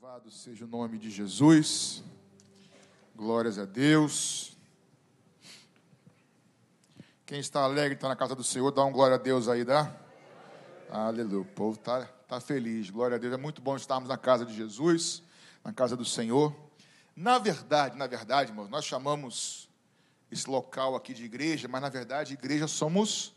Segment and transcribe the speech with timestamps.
[0.00, 2.04] Louvado seja o nome de Jesus.
[3.16, 4.56] Glórias a Deus.
[7.26, 9.92] Quem está alegre, está na casa do Senhor, dá um glória a Deus aí, dá?
[10.88, 11.40] Aleluia.
[11.40, 12.90] O povo está tá feliz.
[12.90, 13.34] Glória a Deus.
[13.34, 15.20] É muito bom estarmos na casa de Jesus,
[15.64, 16.54] na casa do Senhor.
[17.16, 19.68] Na verdade, na verdade, irmãos, nós chamamos
[20.30, 23.34] esse local aqui de igreja, mas na verdade, igreja somos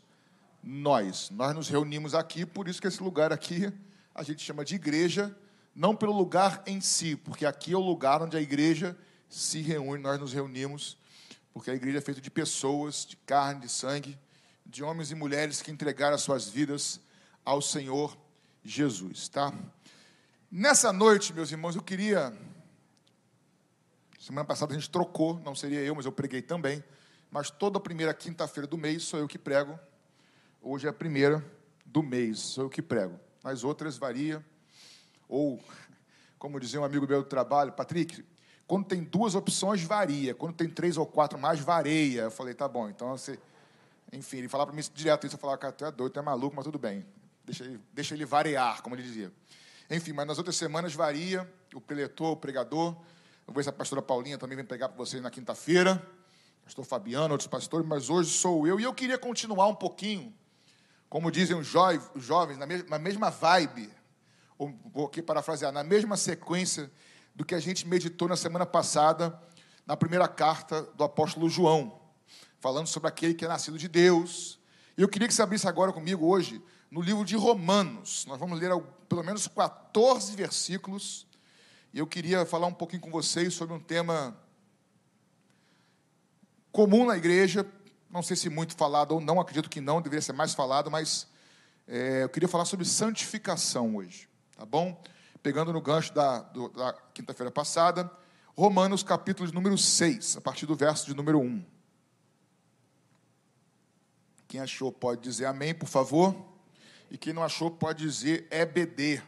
[0.62, 1.28] nós.
[1.30, 3.72] Nós nos reunimos aqui, por isso que esse lugar aqui
[4.14, 5.36] a gente chama de igreja
[5.74, 8.96] não pelo lugar em si, porque aqui é o lugar onde a igreja
[9.28, 10.98] se reúne, nós nos reunimos,
[11.52, 14.18] porque a igreja é feita de pessoas, de carne, de sangue,
[14.66, 17.00] de homens e mulheres que entregaram as suas vidas
[17.44, 18.16] ao Senhor
[18.62, 19.52] Jesus, tá?
[20.50, 22.32] Nessa noite, meus irmãos, eu queria.
[24.20, 26.84] Semana passada a gente trocou, não seria eu, mas eu preguei também.
[27.30, 29.78] Mas toda primeira quinta-feira do mês sou eu que prego.
[30.60, 31.44] Hoje é a primeira
[31.84, 33.18] do mês, sou eu que prego.
[33.42, 34.44] Nas outras varia
[35.32, 35.58] ou,
[36.38, 38.22] como dizia um amigo meu do trabalho, Patrick,
[38.66, 40.34] quando tem duas opções, varia.
[40.34, 42.22] Quando tem três ou quatro mais, varia.
[42.22, 42.86] Eu falei, tá bom.
[42.90, 43.38] Então, você...
[44.12, 45.36] enfim, ele falava para mim direto isso.
[45.36, 47.06] Eu falava, cara, tu é doido, tu é maluco, mas tudo bem.
[47.44, 49.32] Deixa ele, deixa ele variar, como ele dizia.
[49.90, 51.50] Enfim, mas nas outras semanas varia.
[51.74, 52.90] O preletor, o pregador.
[52.92, 56.06] Eu vou ver se a pastora Paulinha também vem pregar para vocês na quinta-feira.
[56.62, 58.78] Pastor Fabiano, outros pastores, mas hoje sou eu.
[58.78, 60.32] E eu queria continuar um pouquinho,
[61.08, 64.01] como dizem os jovens, na mesma vibe
[64.58, 66.90] vou aqui parafrasear, na mesma sequência
[67.34, 69.38] do que a gente meditou na semana passada,
[69.86, 72.00] na primeira carta do apóstolo João,
[72.60, 74.58] falando sobre aquele que é nascido de Deus.
[74.96, 78.26] E eu queria que você abrisse agora comigo hoje no livro de Romanos.
[78.26, 78.70] Nós vamos ler
[79.08, 81.26] pelo menos 14 versículos.
[81.92, 84.36] E eu queria falar um pouquinho com vocês sobre um tema
[86.70, 87.66] comum na igreja.
[88.10, 91.26] Não sei se muito falado ou não, acredito que não, deveria ser mais falado, mas
[91.88, 94.31] é, eu queria falar sobre santificação hoje
[94.62, 95.02] tá bom?
[95.42, 98.08] Pegando no gancho da, da quinta-feira passada,
[98.56, 101.64] Romanos capítulo de número 6, a partir do verso de número 1.
[104.46, 106.36] Quem achou pode dizer amém, por favor.
[107.10, 109.20] E quem não achou pode dizer EBD.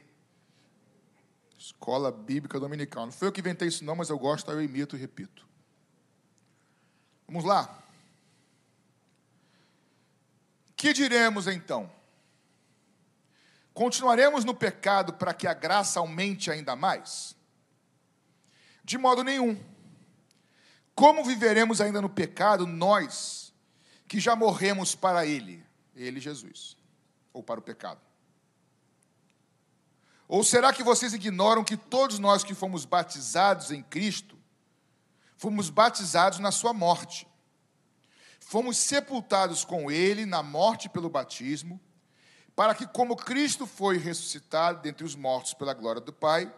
[1.59, 3.06] Escola Bíblica Dominical.
[3.06, 5.44] Não foi eu que inventei isso não, mas eu gosto, eu imito e repito.
[7.27, 7.83] Vamos lá.
[10.77, 11.91] Que diremos então?
[13.75, 17.37] Continuaremos no pecado para que a graça aumente ainda mais?
[18.85, 19.61] De modo nenhum.
[20.95, 23.53] Como viveremos ainda no pecado nós
[24.07, 26.79] que já morremos para ele, ele Jesus,
[27.33, 28.01] ou para o pecado?
[30.29, 34.39] Ou será que vocês ignoram que todos nós que fomos batizados em Cristo,
[35.37, 37.27] fomos batizados na sua morte?
[38.39, 41.81] Fomos sepultados com ele na morte pelo batismo,
[42.55, 46.53] para que, como Cristo foi ressuscitado dentre os mortos pela glória do Pai,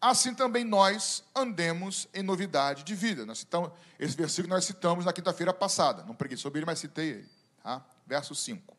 [0.00, 3.24] assim também nós andemos em novidade de vida.
[3.24, 7.10] Nós citamos, esse versículo nós citamos na quinta-feira passada, não preguei sobre ele, mas citei
[7.10, 7.28] ele.
[7.62, 7.84] Tá?
[8.06, 8.76] Verso 5.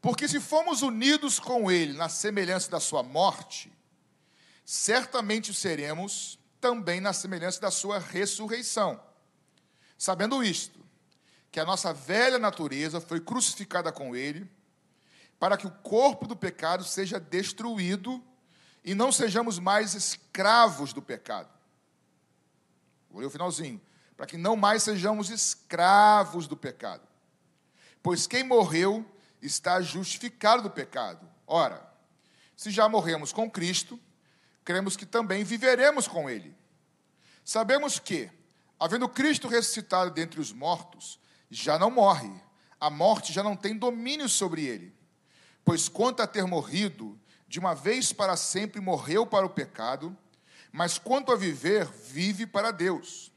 [0.00, 3.72] Porque se fomos unidos com ele na semelhança da sua morte,
[4.64, 9.00] certamente seremos também na semelhança da sua ressurreição.
[9.96, 10.84] Sabendo isto,
[11.50, 14.48] que a nossa velha natureza foi crucificada com ele,
[15.38, 18.22] para que o corpo do pecado seja destruído
[18.84, 21.50] e não sejamos mais escravos do pecado.
[23.10, 23.80] Vou ler o finalzinho.
[24.16, 27.06] Para que não mais sejamos escravos do pecado.
[28.02, 29.04] Pois quem morreu
[29.42, 31.28] está justificado do pecado.
[31.46, 31.86] Ora,
[32.56, 34.00] se já morremos com Cristo,
[34.64, 36.56] cremos que também viveremos com Ele.
[37.44, 38.30] Sabemos que,
[38.80, 41.20] havendo Cristo ressuscitado dentre os mortos,
[41.50, 42.32] já não morre,
[42.80, 44.95] a morte já não tem domínio sobre ele.
[45.66, 47.18] Pois quanto a ter morrido,
[47.48, 50.16] de uma vez para sempre morreu para o pecado,
[50.70, 53.32] mas quanto a viver, vive para Deus.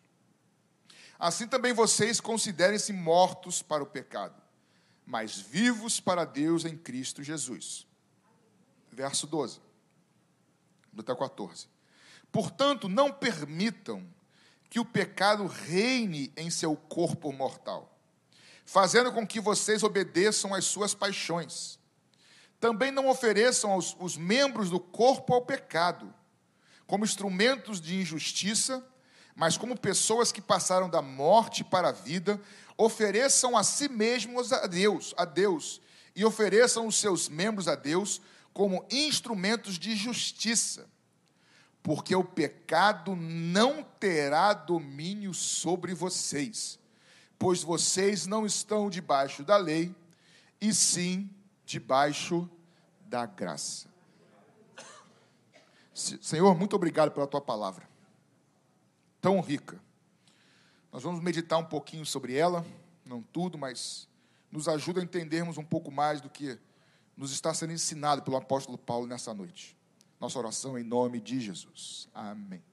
[1.17, 4.40] Assim também vocês considerem-se mortos para o pecado,
[5.07, 7.88] mas vivos para Deus em Cristo Jesus.
[8.91, 9.59] Verso 12,
[11.00, 11.67] até 14.
[12.31, 14.08] Portanto, não permitam
[14.70, 17.91] que o pecado reine em seu corpo mortal,
[18.67, 21.78] fazendo com que vocês obedeçam às suas paixões
[22.59, 26.14] também não ofereçam aos, os membros do corpo ao pecado,
[26.85, 28.85] como instrumentos de injustiça,
[29.35, 32.40] mas como pessoas que passaram da morte para a vida,
[32.78, 35.82] ofereçam a si mesmos a Deus, a Deus,
[36.16, 38.22] e ofereçam os seus membros a Deus
[38.53, 40.90] como instrumentos de justiça.
[41.82, 46.78] Porque o pecado não terá domínio sobre vocês,
[47.38, 49.96] pois vocês não estão debaixo da lei,
[50.59, 51.29] e sim
[51.69, 52.49] debaixo
[53.01, 53.87] da graça.
[55.93, 57.87] Senhor, muito obrigado pela tua palavra,
[59.21, 59.79] tão rica.
[60.91, 62.66] Nós vamos meditar um pouquinho sobre ela,
[63.05, 64.07] não tudo, mas
[64.51, 66.59] nos ajuda a entendermos um pouco mais do que
[67.16, 69.77] nos está sendo ensinado pelo apóstolo Paulo nessa noite.
[70.19, 72.09] Nossa oração em nome de Jesus.
[72.16, 72.63] Amém.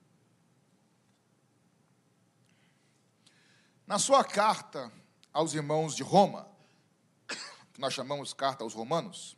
[3.87, 4.91] Na sua carta
[5.35, 6.56] aos irmãos de Roma,
[7.77, 9.37] que nós chamamos carta aos Romanos,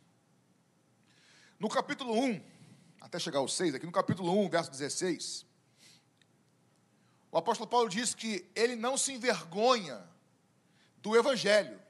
[1.59, 2.41] no capítulo 1,
[3.01, 5.45] até chegar ao 6, aqui no capítulo 1, verso 16,
[7.29, 10.01] o apóstolo Paulo diz que ele não se envergonha
[11.01, 11.81] do evangelho,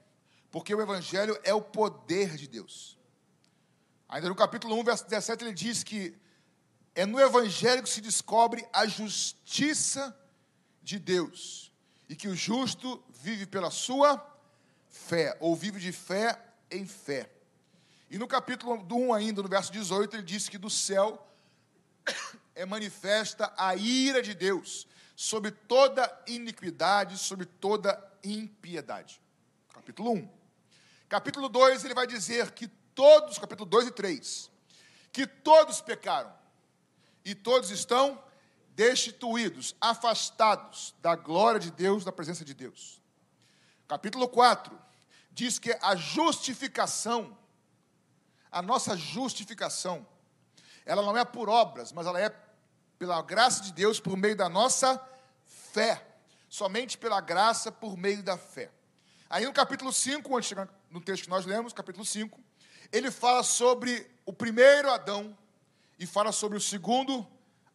[0.50, 2.98] porque o evangelho é o poder de Deus.
[4.08, 6.18] Ainda no capítulo 1, verso 17, ele diz que
[6.96, 10.18] é no evangelho que se descobre a justiça
[10.82, 11.72] de Deus,
[12.08, 14.18] e que o justo vive pela sua
[14.90, 16.38] fé, ou vive de fé
[16.70, 17.30] em fé.
[18.10, 21.26] E no capítulo 1 ainda, no verso 18, ele diz que do céu
[22.54, 29.20] é manifesta a ira de Deus sobre toda iniquidade, sobre toda impiedade.
[29.72, 30.28] Capítulo 1.
[31.08, 34.50] Capítulo 2, ele vai dizer que todos, capítulo 2 e 3,
[35.12, 36.32] que todos pecaram
[37.24, 38.22] e todos estão
[38.74, 42.99] destituídos, afastados da glória de Deus, da presença de Deus.
[43.90, 44.80] Capítulo 4
[45.32, 47.36] diz que a justificação,
[48.48, 50.06] a nossa justificação,
[50.86, 52.32] ela não é por obras, mas ela é
[53.00, 55.04] pela graça de Deus por meio da nossa
[55.44, 56.06] fé.
[56.48, 58.70] Somente pela graça por meio da fé.
[59.28, 62.38] Aí no capítulo 5, onde chega no texto que nós lemos, capítulo 5,
[62.92, 65.36] ele fala sobre o primeiro Adão
[65.98, 67.26] e fala sobre o segundo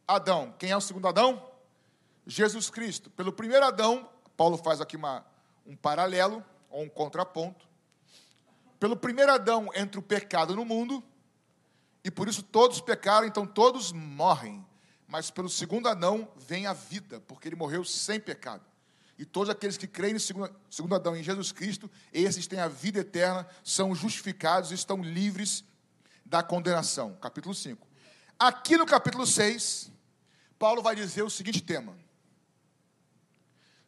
[0.07, 0.55] Adão.
[0.57, 1.45] Quem é o segundo Adão?
[2.25, 3.09] Jesus Cristo.
[3.09, 5.25] Pelo primeiro Adão, Paulo faz aqui uma,
[5.65, 7.67] um paralelo, ou um contraponto.
[8.79, 11.03] Pelo primeiro Adão entra o pecado no mundo,
[12.03, 14.65] e por isso todos pecaram, então todos morrem.
[15.07, 18.63] Mas pelo segundo Adão vem a vida, porque ele morreu sem pecado.
[19.17, 22.67] E todos aqueles que creem no segundo, segundo Adão em Jesus Cristo, esses têm a
[22.67, 25.63] vida eterna, são justificados e estão livres
[26.25, 27.15] da condenação.
[27.21, 27.87] Capítulo 5.
[28.37, 29.89] Aqui no capítulo 6,
[30.59, 31.97] Paulo vai dizer o seguinte tema: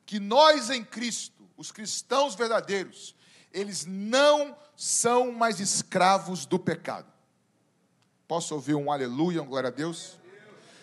[0.05, 3.15] que nós em Cristo, os cristãos verdadeiros,
[3.51, 7.11] eles não são mais escravos do pecado.
[8.27, 10.17] Posso ouvir um aleluia, um glória a Deus?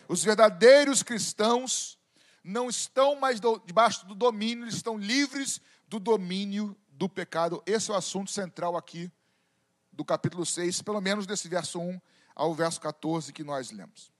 [0.09, 1.99] Os verdadeiros cristãos
[2.43, 7.63] não estão mais do, debaixo do domínio, eles estão livres do domínio do pecado.
[7.65, 9.11] Esse é o assunto central aqui
[9.93, 12.01] do capítulo 6, pelo menos desse verso 1
[12.35, 14.13] ao verso 14 que nós lemos.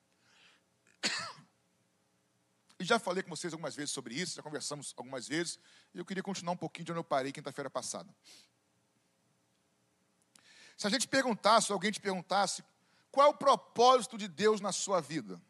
[2.85, 5.59] Já falei com vocês algumas vezes sobre isso, já conversamos algumas vezes,
[5.95, 8.15] e eu queria continuar um pouquinho de onde eu parei quinta-feira passada.
[10.77, 12.65] Se a gente perguntasse, alguém te perguntasse,
[13.11, 15.41] qual é o propósito de Deus na sua vida?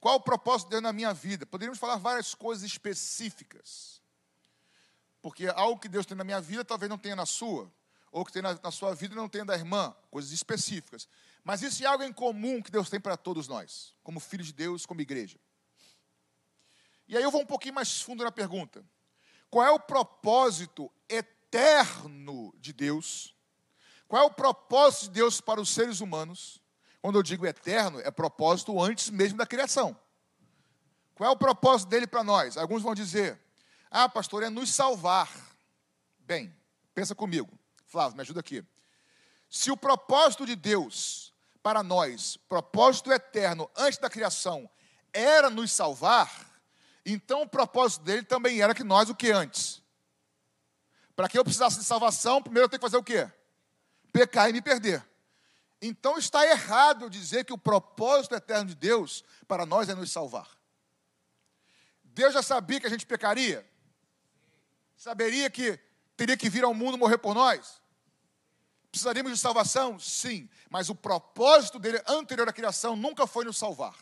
[0.00, 1.46] Qual o propósito de Deus na minha vida?
[1.46, 4.00] Poderíamos falar várias coisas específicas.
[5.20, 7.72] Porque algo que Deus tem na minha vida talvez não tenha na sua,
[8.12, 11.08] ou que tem na, na sua vida não tenha da irmã, coisas específicas.
[11.42, 14.52] Mas isso é algo em comum que Deus tem para todos nós, como filhos de
[14.52, 15.38] Deus, como igreja.
[17.08, 18.84] E aí eu vou um pouquinho mais fundo na pergunta.
[19.50, 23.34] Qual é o propósito eterno de Deus?
[24.06, 26.62] Qual é o propósito de Deus para os seres humanos?
[27.00, 29.98] Quando eu digo eterno, é propósito antes mesmo da criação.
[31.14, 32.56] Qual é o propósito dele para nós?
[32.56, 33.40] Alguns vão dizer:
[33.90, 35.30] Ah, pastor, é nos salvar.
[36.20, 36.54] Bem,
[36.94, 37.58] pensa comigo.
[37.86, 38.62] Flávio, me ajuda aqui.
[39.48, 44.68] Se o propósito de Deus para nós, propósito eterno antes da criação,
[45.12, 46.47] era nos salvar,
[47.12, 49.82] então o propósito dele também era que nós o que antes?
[51.14, 53.30] Para que eu precisasse de salvação, primeiro eu tenho que fazer o quê?
[54.12, 55.04] Pecar e me perder.
[55.80, 60.48] Então está errado dizer que o propósito eterno de Deus para nós é nos salvar.
[62.02, 63.68] Deus já sabia que a gente pecaria?
[64.96, 65.78] Saberia que
[66.16, 67.80] teria que vir ao mundo morrer por nós?
[68.90, 69.98] Precisaríamos de salvação?
[69.98, 73.94] Sim, mas o propósito dele anterior à criação nunca foi nos salvar.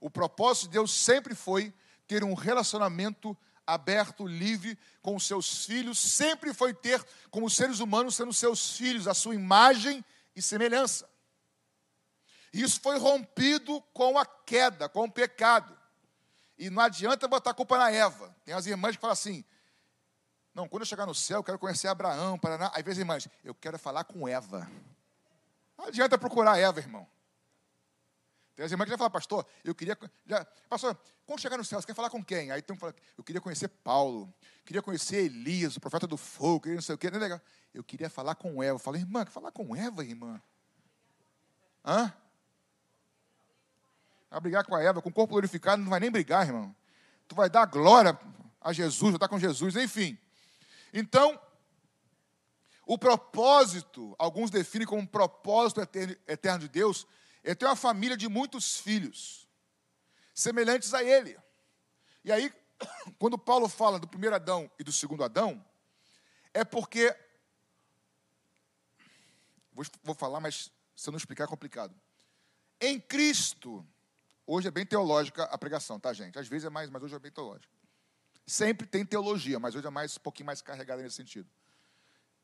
[0.00, 1.74] O propósito de Deus sempre foi
[2.08, 3.36] ter um relacionamento
[3.66, 9.12] aberto, livre com seus filhos, sempre foi ter como seres humanos sendo seus filhos, a
[9.12, 10.02] sua imagem
[10.34, 11.08] e semelhança.
[12.50, 15.76] Isso foi rompido com a queda, com o pecado.
[16.58, 18.34] E não adianta botar a culpa na Eva.
[18.44, 19.44] Tem as irmãs que falam assim:
[20.54, 22.72] não, quando eu chegar no céu, eu quero conhecer Abraão, Paraná.
[22.74, 24.68] Às vezes, irmãs, eu quero falar com Eva.
[25.76, 27.06] Não adianta procurar Eva, irmão.
[28.58, 29.96] Tem as irmãs que já falam, pastor, eu queria.
[30.26, 32.50] Já, pastor, quando chegar no céu, você quer falar com quem?
[32.50, 34.34] Aí tem um fala, eu queria conhecer Paulo,
[34.64, 37.08] queria conhecer Elias, o profeta do fogo, queria não sei o quê.
[37.08, 37.40] Não é legal.
[37.72, 38.74] Eu queria falar com Eva.
[38.74, 40.42] Eu falei, irmã, falar com Eva, irmã?
[41.84, 42.12] Hã?
[44.28, 46.74] a brigar com a Eva, com o corpo glorificado, não vai nem brigar, irmão.
[47.28, 48.18] Tu vai dar glória
[48.60, 50.18] a Jesus, vai estar com Jesus, enfim.
[50.92, 51.40] Então,
[52.84, 57.06] o propósito, alguns definem como propósito eterno de Deus,
[57.42, 59.48] é ter uma família de muitos filhos,
[60.34, 61.38] semelhantes a Ele.
[62.24, 62.52] E aí,
[63.18, 65.64] quando Paulo fala do primeiro Adão e do segundo Adão,
[66.52, 67.14] é porque.
[69.72, 71.94] Vou, vou falar, mas se eu não explicar é complicado.
[72.80, 73.86] Em Cristo,
[74.46, 76.38] hoje é bem teológica a pregação, tá, gente?
[76.38, 77.72] Às vezes é mais, mas hoje é bem teológica.
[78.46, 81.48] Sempre tem teologia, mas hoje é mais, um pouquinho mais carregada nesse sentido.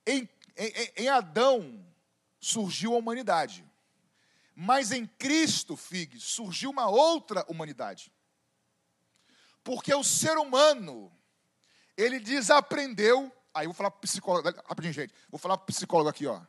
[0.07, 1.85] Em, em, em Adão
[2.39, 3.65] surgiu a humanidade.
[4.55, 8.13] Mas em Cristo, Fig, surgiu uma outra humanidade.
[9.65, 11.11] Porque o ser humano,
[11.97, 13.33] ele desaprendeu.
[13.53, 15.13] Aí eu vou falar para psicólogo, rapidinho, gente.
[15.31, 16.41] Vou falar para psicólogo aqui, ó.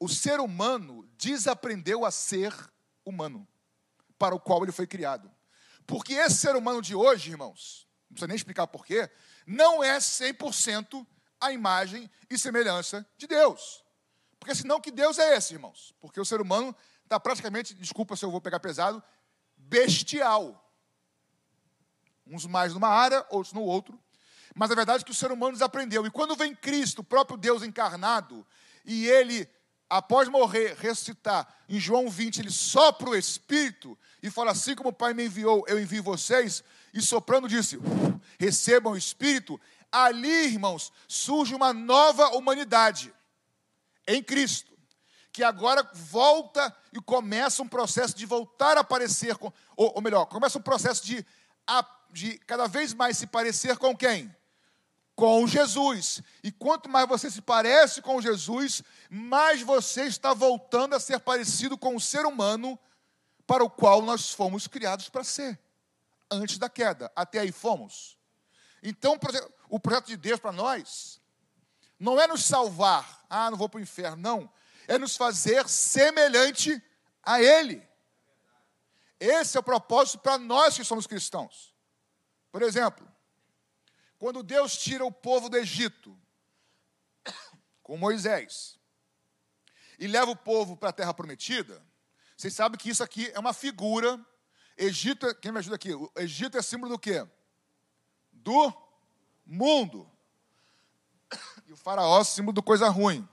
[0.00, 2.54] O ser humano desaprendeu a ser
[3.04, 3.46] humano,
[4.16, 5.30] para o qual ele foi criado.
[5.86, 9.10] Porque esse ser humano de hoje, irmãos, não precisa nem explicar porquê,
[9.46, 11.06] não é 100%
[11.40, 13.84] a imagem e semelhança de Deus.
[14.38, 15.94] Porque senão que Deus é esse, irmãos?
[16.00, 16.74] Porque o ser humano
[17.08, 19.02] está praticamente, desculpa se eu vou pegar pesado,
[19.56, 20.62] bestial.
[22.26, 23.98] Uns mais numa área, outros no outro.
[24.54, 26.06] Mas a verdade é que o ser humano desaprendeu.
[26.06, 28.46] E quando vem Cristo, o próprio Deus encarnado,
[28.84, 29.48] e ele,
[29.88, 34.92] após morrer, ressuscitar, em João 20, ele sopra o Espírito e fala: Assim como o
[34.92, 36.62] Pai me enviou, eu envio vocês.
[36.92, 37.78] E soprando disse:
[38.38, 39.58] Recebam o Espírito.
[39.90, 43.14] Ali, irmãos, surge uma nova humanidade
[44.06, 44.67] em Cristo
[45.38, 50.26] que agora volta e começa um processo de voltar a parecer com, ou, ou melhor,
[50.26, 51.24] começa um processo de
[52.10, 54.34] de cada vez mais se parecer com quem?
[55.14, 56.22] Com Jesus.
[56.42, 61.78] E quanto mais você se parece com Jesus, mais você está voltando a ser parecido
[61.78, 62.76] com o ser humano
[63.46, 65.56] para o qual nós fomos criados para ser.
[66.28, 67.12] Antes da queda.
[67.14, 68.18] Até aí fomos.
[68.82, 69.16] Então,
[69.68, 71.20] o projeto de Deus para nós
[71.96, 74.50] não é nos salvar, ah, não vou para o inferno, não.
[74.88, 76.82] É nos fazer semelhante
[77.22, 77.86] a Ele.
[79.20, 81.74] Esse é o propósito para nós que somos cristãos.
[82.50, 83.06] Por exemplo,
[84.18, 86.18] quando Deus tira o povo do Egito
[87.82, 88.78] com Moisés
[89.98, 91.80] e leva o povo para a terra prometida,
[92.36, 94.18] vocês sabem que isso aqui é uma figura.
[94.76, 95.92] Egito, é, quem me ajuda aqui?
[95.92, 97.26] O Egito é símbolo do quê?
[98.32, 98.72] Do
[99.44, 100.10] mundo.
[101.66, 103.28] E o faraó é símbolo do coisa ruim.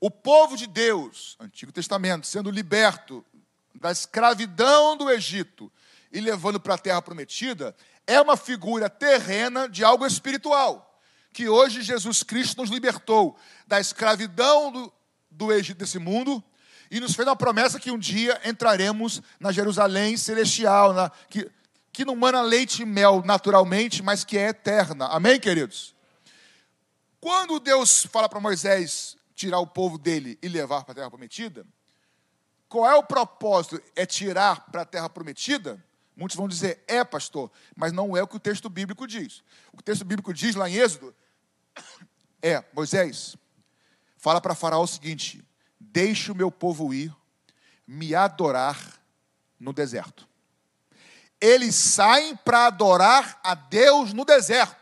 [0.00, 3.24] O povo de Deus, Antigo Testamento, sendo liberto
[3.74, 5.72] da escravidão do Egito
[6.12, 7.74] e levando para a terra prometida,
[8.06, 11.00] é uma figura terrena de algo espiritual.
[11.32, 13.36] Que hoje Jesus Cristo nos libertou
[13.66, 14.92] da escravidão do,
[15.30, 16.42] do Egito desse mundo
[16.90, 21.50] e nos fez uma promessa que um dia entraremos na Jerusalém celestial, na, que,
[21.92, 25.06] que não mana leite e mel naturalmente, mas que é eterna.
[25.06, 25.92] Amém, queridos?
[27.20, 31.64] Quando Deus fala para Moisés tirar o povo dele e levar para a terra prometida,
[32.68, 33.80] qual é o propósito?
[33.94, 35.82] É tirar para a terra prometida?
[36.16, 39.44] Muitos vão dizer, é, pastor, mas não é o que o texto bíblico diz.
[39.72, 41.14] O que o texto bíblico diz lá em Êxodo
[42.42, 43.36] é: Moisés,
[44.16, 45.42] fala para Faraó o seguinte:
[45.78, 47.14] deixe o meu povo ir,
[47.86, 49.00] me adorar
[49.58, 50.28] no deserto.
[51.40, 54.77] Eles saem para adorar a Deus no deserto.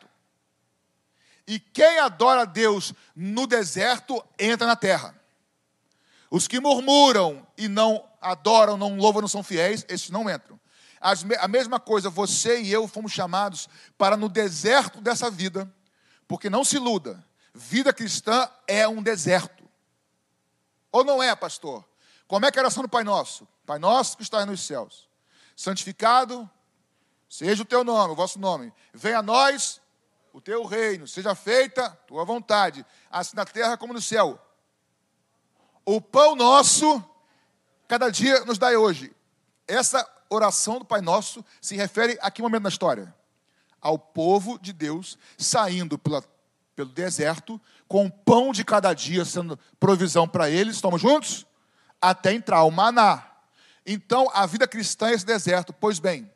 [1.46, 5.14] E quem adora a Deus no deserto entra na terra.
[6.30, 10.58] Os que murmuram e não adoram, não louvam, não são fiéis, esses não entram.
[11.00, 15.72] A mesma coisa, você e eu fomos chamados para no deserto dessa vida,
[16.26, 17.24] porque não se iluda,
[17.54, 19.62] vida cristã é um deserto.
[20.90, 21.84] Ou não é, pastor?
[22.26, 23.46] Como é que é a oração do Pai Nosso?
[23.64, 25.08] Pai Nosso que está nos céus,
[25.54, 26.48] santificado
[27.28, 28.72] seja o teu nome, o vosso nome.
[28.92, 29.80] Venha a nós
[30.36, 34.38] o teu reino, seja feita tua vontade, assim na terra como no céu.
[35.82, 37.02] O pão nosso,
[37.88, 39.16] cada dia nos dai hoje.
[39.66, 43.14] Essa oração do Pai Nosso se refere a que momento na história?
[43.80, 46.22] Ao povo de Deus saindo pela,
[46.74, 51.46] pelo deserto, com o pão de cada dia sendo provisão para eles, estamos juntos?
[51.98, 53.26] Até entrar o maná.
[53.86, 55.72] Então, a vida cristã é esse deserto.
[55.72, 56.30] Pois bem,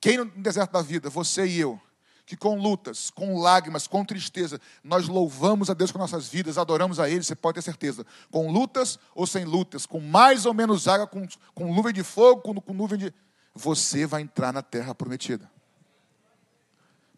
[0.00, 1.10] quem no deserto da vida?
[1.10, 1.80] Você e eu
[2.26, 6.98] que com lutas, com lágrimas, com tristeza, nós louvamos a Deus com nossas vidas, adoramos
[6.98, 8.06] a Ele, você pode ter certeza.
[8.30, 12.40] Com lutas ou sem lutas, com mais ou menos água, com, com nuvem de fogo,
[12.40, 13.14] com, com nuvem de.
[13.54, 15.50] Você vai entrar na terra prometida.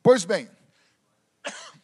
[0.02, 0.50] Pois bem,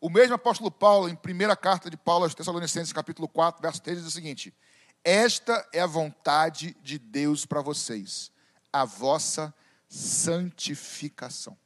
[0.00, 3.98] o mesmo apóstolo Paulo, em primeira carta de Paulo aos Tessalonicenses, capítulo 4, verso 3,
[3.98, 4.54] diz o seguinte:
[5.02, 8.30] Esta é a vontade de Deus para vocês,
[8.70, 9.52] a vossa
[9.88, 11.56] santificação.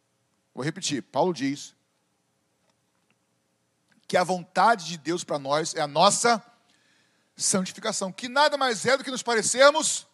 [0.54, 1.75] Vou repetir, Paulo diz
[4.06, 6.40] que a vontade de Deus para nós é a nossa
[7.37, 10.06] santificação, que nada mais é do que nos parecermos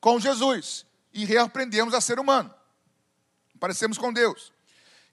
[0.00, 2.52] com Jesus e reaprendemos a ser humano.
[3.60, 4.52] Parecemos com Deus.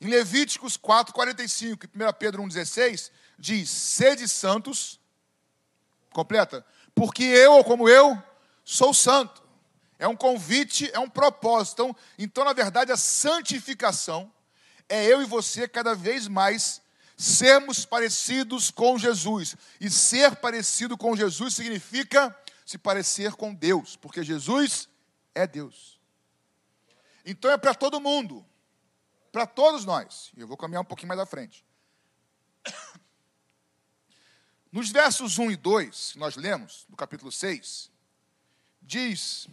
[0.01, 4.99] Em Levíticos 4:45 e 1 Pedro 1:16 diz: "Sede santos",
[6.11, 8.21] completa, porque eu, como eu,
[8.63, 9.43] sou santo.
[9.97, 11.83] É um convite, é um propósito.
[11.83, 14.31] Então, então, na verdade, a santificação
[14.89, 16.81] é eu e você cada vez mais
[17.17, 19.55] sermos parecidos com Jesus.
[19.79, 24.89] E ser parecido com Jesus significa se parecer com Deus, porque Jesus
[25.33, 25.99] é Deus.
[27.25, 28.45] Então é para todo mundo,
[29.31, 30.31] para todos nós.
[30.35, 31.65] Eu vou caminhar um pouquinho mais à frente.
[34.71, 37.91] Nos versos 1 e 2, que nós lemos, do capítulo 6,
[38.81, 39.47] diz: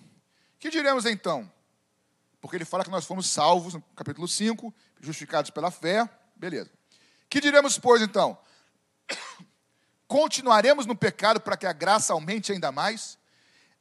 [0.59, 1.51] Que diremos então?
[2.41, 6.71] Porque ele fala que nós fomos salvos, no capítulo 5, justificados pela fé, beleza.
[7.29, 8.39] Que diremos, pois, então?
[10.07, 13.19] Continuaremos no pecado para que a graça aumente ainda mais?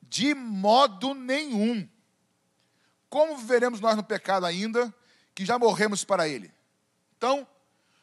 [0.01, 1.87] De modo nenhum.
[3.09, 4.93] Como viveremos nós no pecado ainda,
[5.35, 6.51] que já morremos para ele?
[7.17, 7.47] Então,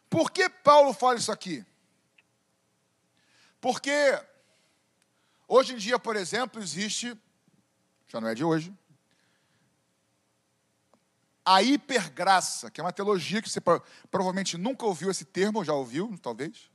[0.08, 1.64] por que Paulo fala isso aqui?
[3.60, 3.90] Porque
[5.48, 7.18] hoje em dia, por exemplo, existe,
[8.06, 8.72] já não é de hoje,
[11.50, 13.59] a hipergraça, que é uma teologia que você
[14.11, 16.71] provavelmente nunca ouviu esse termo, ou já ouviu, talvez,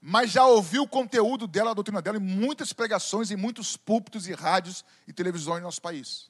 [0.00, 4.26] mas já ouviu o conteúdo dela, a doutrina dela, em muitas pregações, em muitos púlpitos
[4.26, 6.28] e rádios e televisões no nosso país.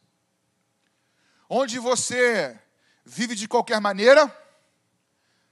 [1.48, 2.60] Onde você
[3.06, 4.30] vive de qualquer maneira,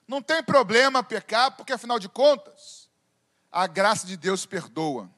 [0.06, 2.90] não tem problema pecar, porque afinal de contas,
[3.50, 5.10] a graça de Deus perdoa.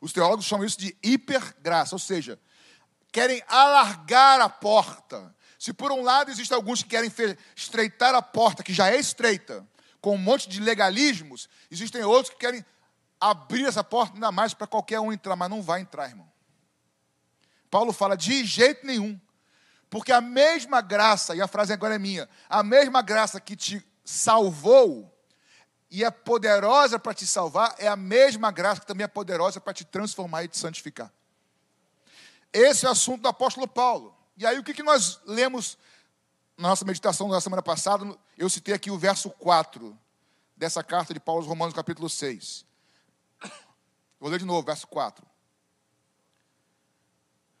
[0.00, 2.38] Os teólogos chamam isso de hipergraça, ou seja,
[3.10, 5.34] querem alargar a porta.
[5.58, 7.12] Se por um lado existem alguns que querem
[7.54, 9.66] estreitar a porta, que já é estreita,
[10.00, 12.64] com um monte de legalismos, existem outros que querem
[13.20, 16.30] abrir essa porta ainda mais para qualquer um entrar, mas não vai entrar, irmão.
[17.70, 19.20] Paulo fala de jeito nenhum.
[19.90, 23.84] Porque a mesma graça, e a frase agora é minha, a mesma graça que te
[24.04, 25.12] salvou
[25.90, 29.74] e é poderosa para te salvar, é a mesma graça que também é poderosa para
[29.74, 31.12] te transformar e te santificar.
[32.52, 34.14] Esse é o assunto do apóstolo Paulo.
[34.36, 35.78] E aí, o que, que nós lemos
[36.56, 38.04] na nossa meditação da semana passada?
[38.36, 39.96] Eu citei aqui o verso 4
[40.56, 42.64] dessa carta de Paulo aos Romanos, capítulo 6.
[44.18, 45.26] Vou ler de novo, verso 4.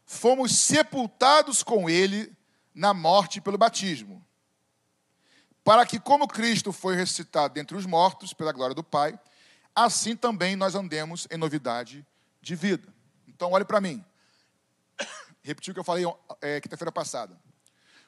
[0.04, 2.36] Fomos sepultados com ele
[2.74, 4.24] na morte pelo batismo,
[5.62, 9.18] para que, como Cristo foi ressuscitado dentre os mortos pela glória do Pai,
[9.74, 12.04] assim também nós andemos em novidade
[12.42, 12.92] de vida.
[13.28, 14.04] Então, olhe para mim
[15.42, 16.04] repetir o que eu falei
[16.40, 17.38] é, quinta-feira passada.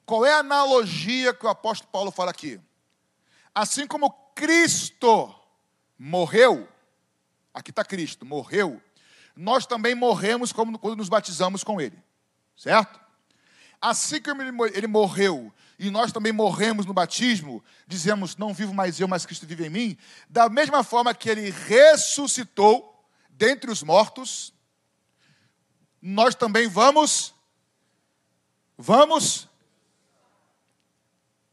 [0.05, 2.61] Qual é a analogia que o apóstolo Paulo fala aqui?
[3.55, 5.35] Assim como Cristo
[5.99, 6.69] morreu,
[7.55, 8.81] aqui está Cristo, morreu,
[9.37, 11.99] nós também morremos quando nos batizamos com Ele,
[12.57, 13.01] certo?
[13.81, 19.09] Assim como ele morreu e nós também morremos no batismo, dizemos: Não vivo mais eu,
[19.09, 19.99] mas Cristo vive em mim.
[20.31, 24.55] Da mesma forma que ele ressuscitou dentre os mortos,
[26.03, 27.33] nós também vamos.
[28.77, 29.49] Vamos.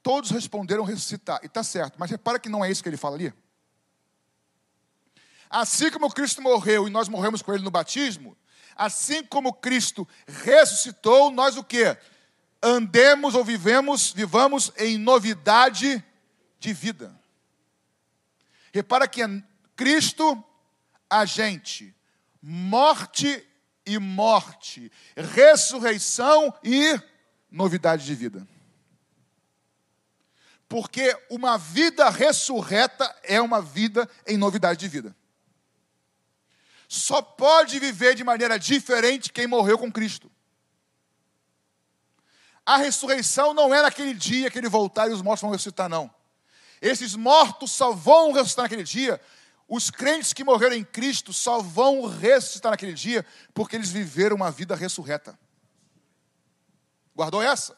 [0.02, 1.40] Todos responderam ressuscitar.
[1.44, 3.32] E está certo, mas repara que não é isso que ele fala ali.
[5.48, 8.36] Assim como Cristo morreu e nós morremos com ele no batismo,
[8.76, 11.98] assim como Cristo ressuscitou, nós o que?
[12.62, 16.04] Andemos ou vivemos, vivamos em novidade
[16.60, 17.20] de vida.
[18.74, 19.44] Repara que é
[19.76, 20.44] Cristo,
[21.10, 21.96] a gente,
[22.42, 23.49] morte
[23.90, 27.00] e morte, ressurreição e
[27.50, 28.48] novidade de vida.
[30.68, 35.16] Porque uma vida ressurreta é uma vida em novidade de vida.
[36.88, 40.32] Só pode viver de maneira diferente quem morreu com Cristo.
[42.64, 46.14] A ressurreição não é naquele dia que ele voltar e os mortos vão ressuscitar, não.
[46.80, 49.20] Esses mortos só vão ressuscitar naquele dia
[49.70, 54.50] os crentes que morreram em Cristo só vão ressuscitar naquele dia porque eles viveram uma
[54.50, 55.38] vida ressurreta.
[57.16, 57.78] Guardou essa?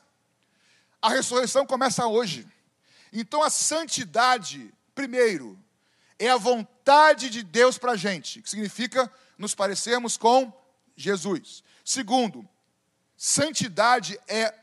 [1.02, 2.48] A ressurreição começa hoje.
[3.12, 5.60] Então a santidade, primeiro,
[6.18, 10.54] é a vontade de Deus para a gente, que significa nos parecermos com
[10.96, 11.62] Jesus.
[11.84, 12.48] Segundo,
[13.18, 14.54] santidade é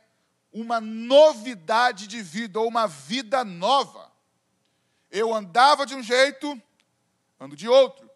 [0.50, 4.10] uma novidade de vida, ou uma vida nova.
[5.10, 6.60] Eu andava de um jeito,
[7.38, 8.08] ando de outro.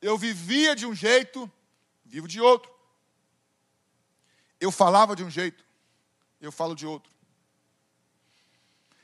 [0.00, 1.50] Eu vivia de um jeito,
[2.04, 2.72] vivo de outro.
[4.60, 5.64] Eu falava de um jeito,
[6.40, 7.12] eu falo de outro.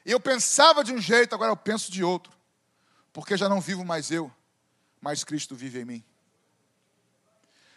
[0.05, 2.33] Eu pensava de um jeito, agora eu penso de outro.
[3.13, 4.33] Porque já não vivo mais eu,
[5.01, 6.05] mas Cristo vive em mim.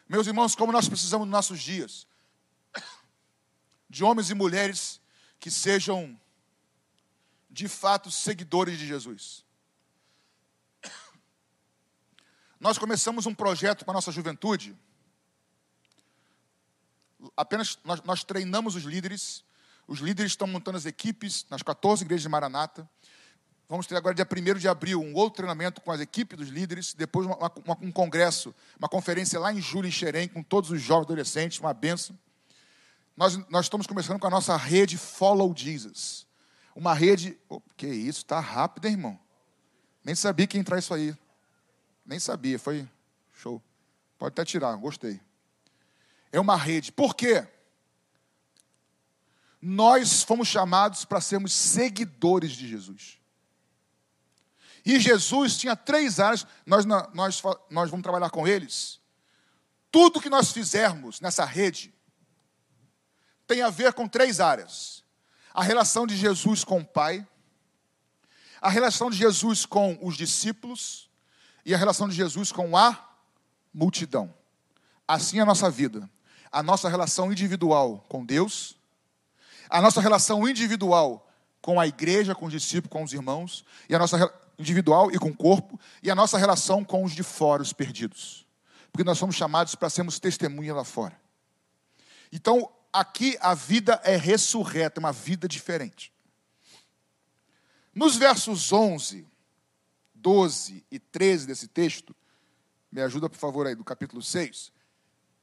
[0.07, 2.07] Meus irmãos, como nós precisamos nos nossos dias
[3.89, 4.99] de homens e mulheres
[5.39, 6.19] que sejam
[7.49, 9.45] de fato seguidores de Jesus.
[12.63, 14.73] Nós começamos um projeto para a nossa juventude.
[17.35, 19.43] Apenas nós, nós, treinamos os líderes.
[19.85, 22.89] Os líderes estão montando as equipes nas 14 igrejas de Maranata.
[23.67, 26.93] Vamos ter agora, dia 1 de abril, um outro treinamento com as equipes dos líderes.
[26.93, 30.81] Depois, uma, uma, um congresso, uma conferência lá em julho, em Xerém, com todos os
[30.81, 32.17] jovens adolescentes, uma benção.
[33.17, 36.25] Nós, nós estamos começando com a nossa rede Follow Jesus.
[36.73, 37.37] Uma rede.
[37.49, 39.19] Oh, que isso, está rápido, hein, irmão?
[40.01, 41.13] Nem sabia que ia entrar isso aí.
[42.05, 42.87] Nem sabia, foi
[43.33, 43.61] show.
[44.17, 45.19] Pode até tirar, gostei.
[46.31, 46.91] É uma rede.
[46.91, 47.47] Por quê?
[49.61, 53.19] Nós fomos chamados para sermos seguidores de Jesus.
[54.85, 58.99] E Jesus tinha três áreas, nós, nós, nós vamos trabalhar com eles.
[59.89, 61.93] Tudo que nós fizermos nessa rede
[63.47, 65.03] tem a ver com três áreas:
[65.53, 67.25] a relação de Jesus com o Pai,
[68.59, 71.09] a relação de Jesus com os discípulos
[71.65, 73.15] e a relação de Jesus com a
[73.73, 74.33] multidão.
[75.07, 76.09] Assim é a nossa vida.
[76.51, 78.77] A nossa relação individual com Deus,
[79.69, 81.27] a nossa relação individual
[81.61, 85.29] com a igreja, com os discípulos, com os irmãos, e a nossa individual e com
[85.29, 88.45] o corpo, e a nossa relação com os de fora, os perdidos.
[88.91, 91.19] Porque nós somos chamados para sermos testemunha lá fora.
[92.31, 96.13] Então, aqui a vida é ressurreta, uma vida diferente.
[97.95, 99.25] Nos versos 11
[100.23, 102.15] 12 e 13 desse texto,
[102.89, 104.71] me ajuda por favor aí, do capítulo 6,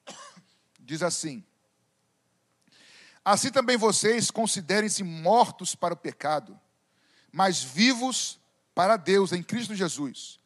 [0.81, 1.45] diz assim:
[3.23, 6.59] Assim também vocês considerem-se mortos para o pecado,
[7.31, 8.41] mas vivos
[8.75, 10.41] para Deus em Cristo Jesus.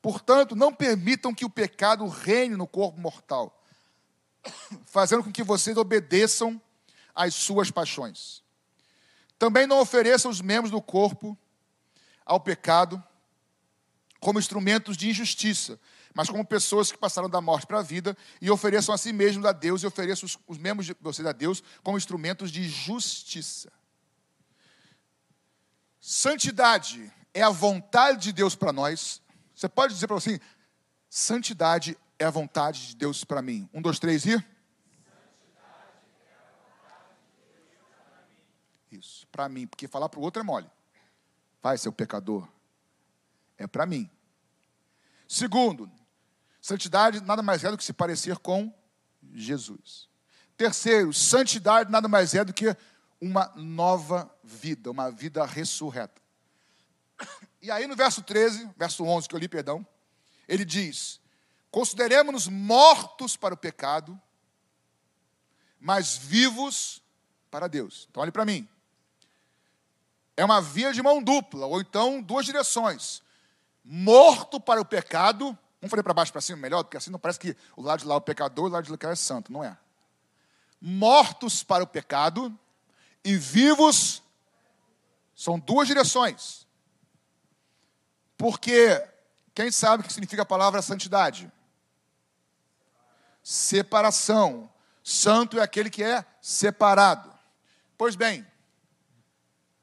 [0.00, 3.62] Portanto, não permitam que o pecado reine no corpo mortal,
[4.86, 6.60] fazendo com que vocês obedeçam
[7.14, 8.42] às suas paixões.
[9.38, 11.36] Também não ofereçam os membros do corpo
[12.24, 13.02] ao pecado
[14.24, 15.78] como instrumentos de injustiça,
[16.14, 19.44] mas como pessoas que passaram da morte para a vida e ofereçam a si mesmos
[19.44, 23.70] a Deus e ofereçam os, os membros de vocês a Deus como instrumentos de justiça.
[26.00, 29.20] Santidade é a vontade de Deus para nós.
[29.54, 30.40] Você pode dizer para você,
[31.10, 33.68] santidade é a vontade de Deus para mim.
[33.74, 34.42] Um, dois, três e.
[38.90, 40.70] Isso, para mim, porque falar para o outro é mole.
[41.62, 42.48] Vai, seu pecador.
[43.58, 44.10] É para mim.
[45.34, 45.90] Segundo,
[46.60, 48.72] santidade nada mais é do que se parecer com
[49.32, 50.08] Jesus.
[50.56, 52.76] Terceiro, santidade nada mais é do que
[53.20, 56.22] uma nova vida, uma vida ressurreta.
[57.60, 59.84] E aí no verso 13, verso 11 que eu li, perdão,
[60.46, 61.18] ele diz:
[61.68, 64.20] Consideremos-nos mortos para o pecado,
[65.80, 67.02] mas vivos
[67.50, 68.06] para Deus.
[68.08, 68.68] Então olhe para mim.
[70.36, 73.24] É uma via de mão dupla, ou então duas direções
[73.84, 75.46] morto para o pecado.
[75.80, 78.06] Vamos fazer para baixo para cima melhor, porque assim não parece que o lado de
[78.06, 79.52] lá é o pecador o lado de cá é santo.
[79.52, 79.76] Não é.
[80.80, 82.56] Mortos para o pecado
[83.22, 84.22] e vivos
[85.34, 86.66] são duas direções.
[88.36, 89.02] Porque
[89.54, 91.50] quem sabe o que significa a palavra santidade?
[93.42, 94.70] Separação.
[95.02, 97.32] Santo é aquele que é separado.
[97.96, 98.46] Pois bem,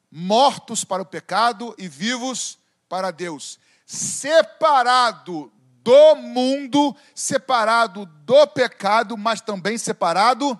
[0.10, 2.58] mortos para o pecado e vivos
[2.90, 3.60] para Deus
[3.92, 5.52] separado
[5.84, 10.58] do mundo, separado do pecado, mas também separado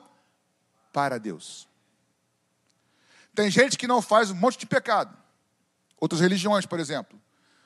[0.92, 1.66] para Deus.
[3.34, 5.18] Tem gente que não faz um monte de pecado.
[5.98, 7.18] Outras religiões, por exemplo.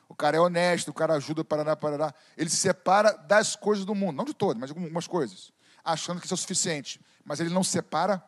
[0.07, 2.13] O cara é honesto, o cara ajuda, parará, parará.
[2.37, 4.17] Ele se separa das coisas do mundo.
[4.17, 5.51] Não de todas, mas de algumas coisas.
[5.83, 7.01] Achando que isso é o suficiente.
[7.23, 8.23] Mas ele não se separa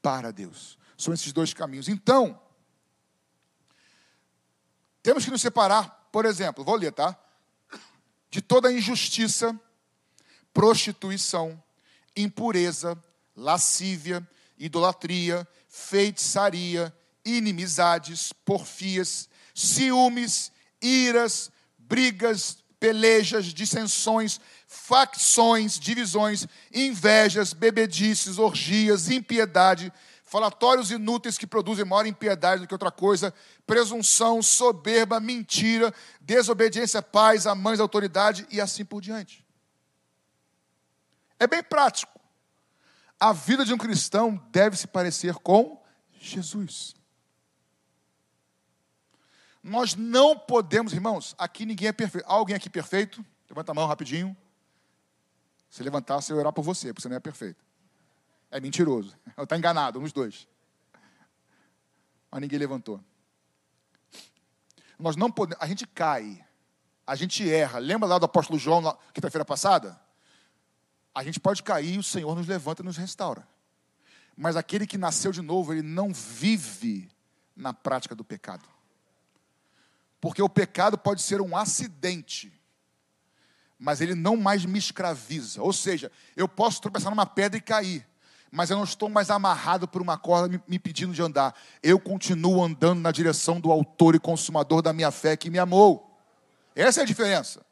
[0.00, 0.78] para Deus.
[0.96, 1.88] São esses dois caminhos.
[1.88, 2.40] Então,
[5.02, 7.16] temos que nos separar por exemplo, vou ler, tá?
[8.30, 9.58] De toda injustiça,
[10.52, 11.62] prostituição,
[12.16, 12.98] impureza,
[13.36, 14.26] lascívia,
[14.58, 16.94] idolatria, feitiçaria,
[17.24, 29.92] inimizades, porfias, ciúmes, iras, brigas, pelejas, dissensões, facções, divisões, invejas, bebedices, orgias, impiedade,
[30.30, 33.34] falatórios inúteis que produzem maior impiedade do que outra coisa,
[33.66, 39.44] presunção, soberba, mentira, desobediência a pais, a mães, a autoridade e assim por diante.
[41.36, 42.20] É bem prático.
[43.18, 46.94] A vida de um cristão deve se parecer com Jesus.
[49.60, 52.24] Nós não podemos, irmãos, aqui ninguém é perfeito.
[52.28, 53.26] Alguém aqui perfeito?
[53.48, 54.36] Levanta a mão rapidinho.
[55.68, 57.69] Se levantar, se eu orar por você, porque você não é perfeito.
[58.50, 59.16] É mentiroso.
[59.38, 60.48] Está enganado, dos dois.
[62.30, 63.00] Mas ninguém levantou.
[64.98, 65.62] Nós não podemos.
[65.62, 66.44] A gente cai.
[67.06, 67.78] A gente erra.
[67.78, 70.00] Lembra lá do apóstolo João, quinta-feira passada?
[71.14, 73.46] A gente pode cair e o Senhor nos levanta e nos restaura.
[74.36, 77.10] Mas aquele que nasceu de novo, ele não vive
[77.56, 78.66] na prática do pecado.
[80.20, 82.52] Porque o pecado pode ser um acidente,
[83.78, 85.62] mas ele não mais me escraviza.
[85.62, 88.06] Ou seja, eu posso tropeçar numa pedra e cair,
[88.50, 91.54] mas eu não estou mais amarrado por uma corda me, pedindo de andar.
[91.82, 96.18] Eu continuo andando na direção do autor e consumador da minha fé que me amou.
[96.74, 97.64] Essa é a diferença.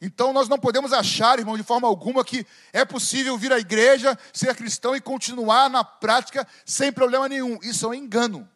[0.00, 4.18] Então nós não podemos achar, irmão, de forma alguma que é possível vir à igreja,
[4.32, 7.58] ser cristão e continuar na prática sem problema nenhum.
[7.62, 8.48] Isso é um engano.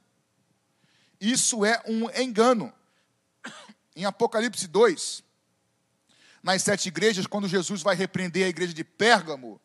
[1.21, 2.73] Isso é um engano
[3.97, 5.25] em Apocalipse 2,
[6.41, 9.61] nas sete igrejas, quando Jesus vai repreender a igreja de Pérgamo,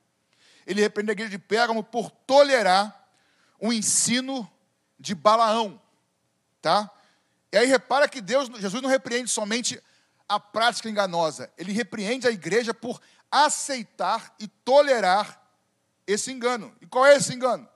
[0.65, 3.07] ele repreende a igreja de Pérgamo por tolerar
[3.59, 4.49] o ensino
[4.99, 5.81] de Balaão,
[6.61, 6.89] tá?
[7.51, 9.81] E aí repara que Deus, Jesus não repreende somente
[10.27, 15.41] a prática enganosa, ele repreende a igreja por aceitar e tolerar
[16.05, 16.75] esse engano.
[16.81, 17.67] E qual é esse engano?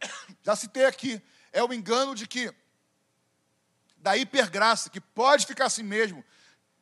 [0.42, 1.22] Já citei aqui,
[1.52, 2.52] é o engano de que
[3.98, 6.24] da hipergraça, que pode ficar assim mesmo.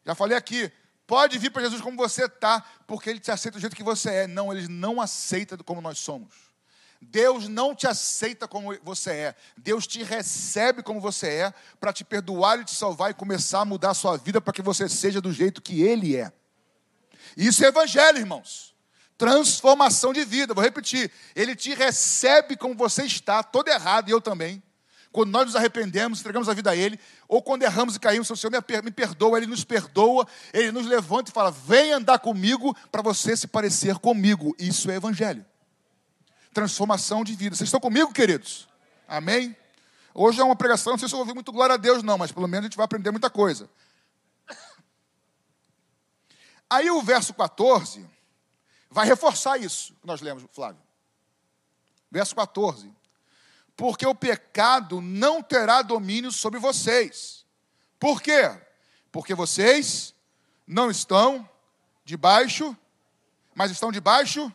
[0.05, 0.73] Já falei aqui,
[1.07, 4.11] pode vir para Jesus como você está, porque Ele te aceita do jeito que você
[4.11, 4.27] é.
[4.27, 6.35] Não, Ele não aceita como nós somos.
[7.01, 9.35] Deus não te aceita como você é.
[9.57, 13.65] Deus te recebe como você é, para te perdoar e te salvar e começar a
[13.65, 16.33] mudar a sua vida para que você seja do jeito que Ele é.
[17.37, 18.75] Isso é evangelho, irmãos.
[19.17, 20.53] Transformação de vida.
[20.53, 21.13] Vou repetir.
[21.37, 24.61] Ele te recebe como você está, todo errado, e eu também.
[25.13, 28.37] Quando nós nos arrependemos, entregamos a vida a Ele, ou quando erramos e caímos, o
[28.37, 28.53] Senhor
[28.85, 33.37] me perdoa, Ele nos perdoa, Ele nos levanta e fala: vem andar comigo para você
[33.37, 34.55] se parecer comigo.
[34.59, 35.45] Isso é Evangelho.
[36.55, 37.57] Transformação de vida.
[37.57, 38.69] Vocês estão comigo, queridos?
[39.09, 39.57] Amém?
[40.15, 42.31] Hoje é uma pregação, não sei se eu ouvi muito glória a Deus, não, mas
[42.31, 43.69] pelo menos a gente vai aprender muita coisa.
[46.69, 48.09] Aí o verso 14
[48.89, 50.81] vai reforçar isso que nós lemos, Flávio.
[52.11, 53.00] Verso 14
[53.81, 57.47] porque o pecado não terá domínio sobre vocês.
[57.99, 58.43] Por quê?
[59.11, 60.15] Porque vocês
[60.67, 61.49] não estão
[62.05, 62.77] debaixo,
[63.55, 64.55] mas estão debaixo.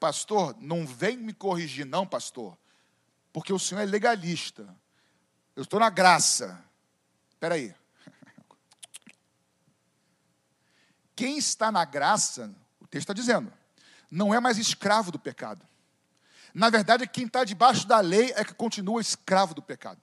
[0.00, 2.58] Pastor, não vem me corrigir, não, pastor,
[3.32, 4.66] porque o senhor é legalista.
[5.54, 6.60] Eu estou na graça.
[7.30, 7.72] Espera aí.
[11.14, 13.52] Quem está na graça, o texto está dizendo,
[14.10, 15.64] não é mais escravo do pecado.
[16.54, 20.00] Na verdade, quem está debaixo da lei é que continua escravo do pecado.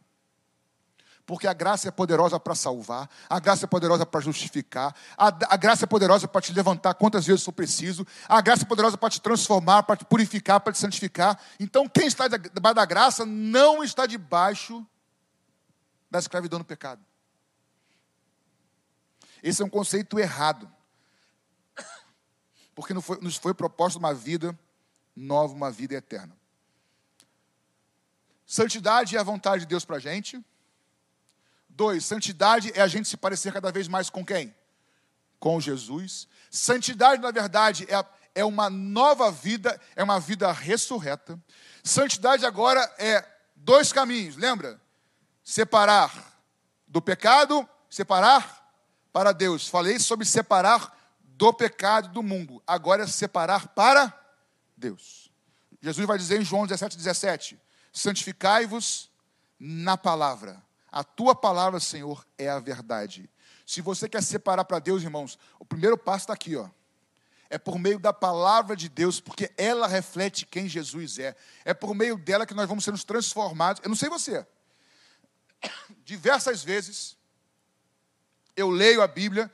[1.25, 5.55] Porque a graça é poderosa para salvar, a graça é poderosa para justificar, a, a
[5.55, 9.09] graça é poderosa para te levantar quantas vezes for preciso, a graça é poderosa para
[9.09, 11.39] te transformar, para te purificar, para te santificar.
[11.57, 14.85] Então, quem está debaixo da graça não está debaixo
[16.09, 17.01] da escravidão do pecado.
[19.41, 20.69] Esse é um conceito errado.
[22.75, 24.57] Porque nos foi proposta uma vida
[25.15, 26.40] nova, uma vida eterna.
[28.51, 30.37] Santidade é a vontade de Deus para a gente.
[31.69, 34.53] Dois, santidade é a gente se parecer cada vez mais com quem?
[35.39, 36.27] Com Jesus.
[36.49, 41.41] Santidade, na verdade, é, é uma nova vida, é uma vida ressurreta.
[41.81, 44.81] Santidade agora é dois caminhos, lembra?
[45.41, 46.37] Separar
[46.85, 48.69] do pecado, separar
[49.13, 49.65] para Deus.
[49.65, 52.61] Falei sobre separar do pecado do mundo.
[52.67, 54.13] Agora é separar para
[54.75, 55.31] Deus.
[55.81, 57.57] Jesus vai dizer em João 17, 17:
[57.91, 59.09] santificai-vos
[59.59, 60.61] na palavra.
[60.91, 63.29] A tua palavra, Senhor, é a verdade.
[63.65, 66.69] Se você quer separar para Deus, irmãos, o primeiro passo está aqui, ó.
[67.49, 71.35] É por meio da palavra de Deus, porque ela reflete quem Jesus é.
[71.65, 73.81] É por meio dela que nós vamos ser transformados.
[73.83, 74.45] Eu não sei você.
[76.03, 77.17] Diversas vezes
[78.55, 79.51] eu leio a Bíblia,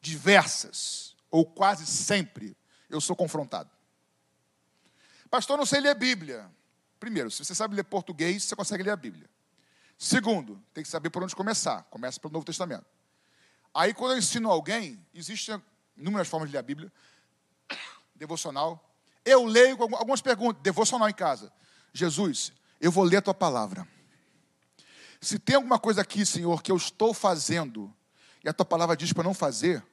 [0.00, 2.56] diversas, ou quase sempre,
[2.88, 3.70] eu sou confrontado.
[5.30, 6.50] Pastor, não sei ler Bíblia.
[6.98, 9.28] Primeiro, se você sabe ler português, você consegue ler a Bíblia.
[9.96, 11.82] Segundo, tem que saber por onde começar.
[11.84, 12.86] Começa pelo Novo Testamento.
[13.74, 15.62] Aí, quando eu ensino alguém, existem
[15.96, 16.92] inúmeras formas de ler a Bíblia.
[18.14, 18.84] Devocional.
[19.24, 20.62] Eu leio algumas perguntas.
[20.62, 21.52] Devocional em casa.
[21.92, 23.86] Jesus, eu vou ler a tua palavra.
[25.20, 27.92] Se tem alguma coisa aqui, Senhor, que eu estou fazendo
[28.44, 29.84] e a tua palavra diz para não fazer,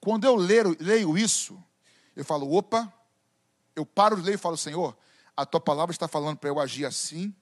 [0.00, 1.62] quando eu leio, leio isso,
[2.14, 2.92] eu falo: opa,
[3.74, 4.96] eu paro de ler e falo, Senhor,
[5.36, 7.34] a tua palavra está falando para eu agir assim,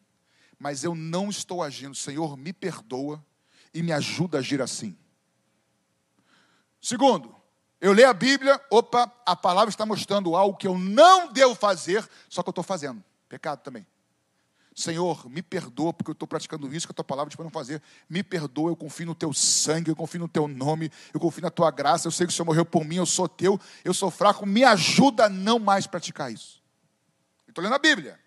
[0.58, 1.94] mas eu não estou agindo.
[1.94, 3.24] Senhor, me perdoa
[3.74, 4.96] e me ajuda a agir assim.
[6.80, 7.34] Segundo,
[7.80, 12.08] eu leio a Bíblia, opa, a palavra está mostrando algo que eu não devo fazer,
[12.28, 13.02] só que eu estou fazendo.
[13.28, 13.86] Pecado também.
[14.74, 17.50] Senhor, me perdoa porque eu estou praticando isso que a tua palavra diz para não
[17.50, 17.82] fazer.
[18.08, 21.50] Me perdoa, eu confio no teu sangue, eu confio no teu nome, eu confio na
[21.50, 22.06] tua graça.
[22.06, 24.46] Eu sei que o Senhor morreu por mim, eu sou teu, eu sou fraco.
[24.46, 26.61] Me ajuda a não mais praticar isso.
[27.52, 28.18] Estou lendo a Bíblia.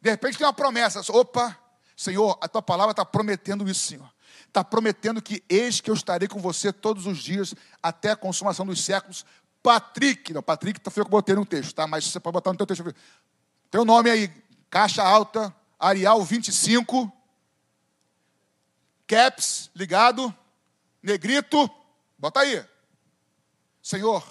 [0.00, 1.00] De repente tem uma promessa.
[1.10, 1.58] Opa,
[1.96, 4.12] Senhor, a tua palavra está prometendo isso, Senhor.
[4.46, 8.66] Está prometendo que eis que eu estarei com você todos os dias até a consumação
[8.66, 9.24] dos séculos.
[9.62, 11.86] Patrick, não, Patrick foi eu que botei no texto, tá?
[11.86, 12.94] Mas você pode botar no teu texto.
[13.70, 14.30] Teu nome aí,
[14.68, 17.10] caixa alta, Arial 25,
[19.06, 20.34] caps ligado,
[21.02, 21.70] negrito,
[22.18, 22.62] bota aí.
[23.82, 24.22] Senhor,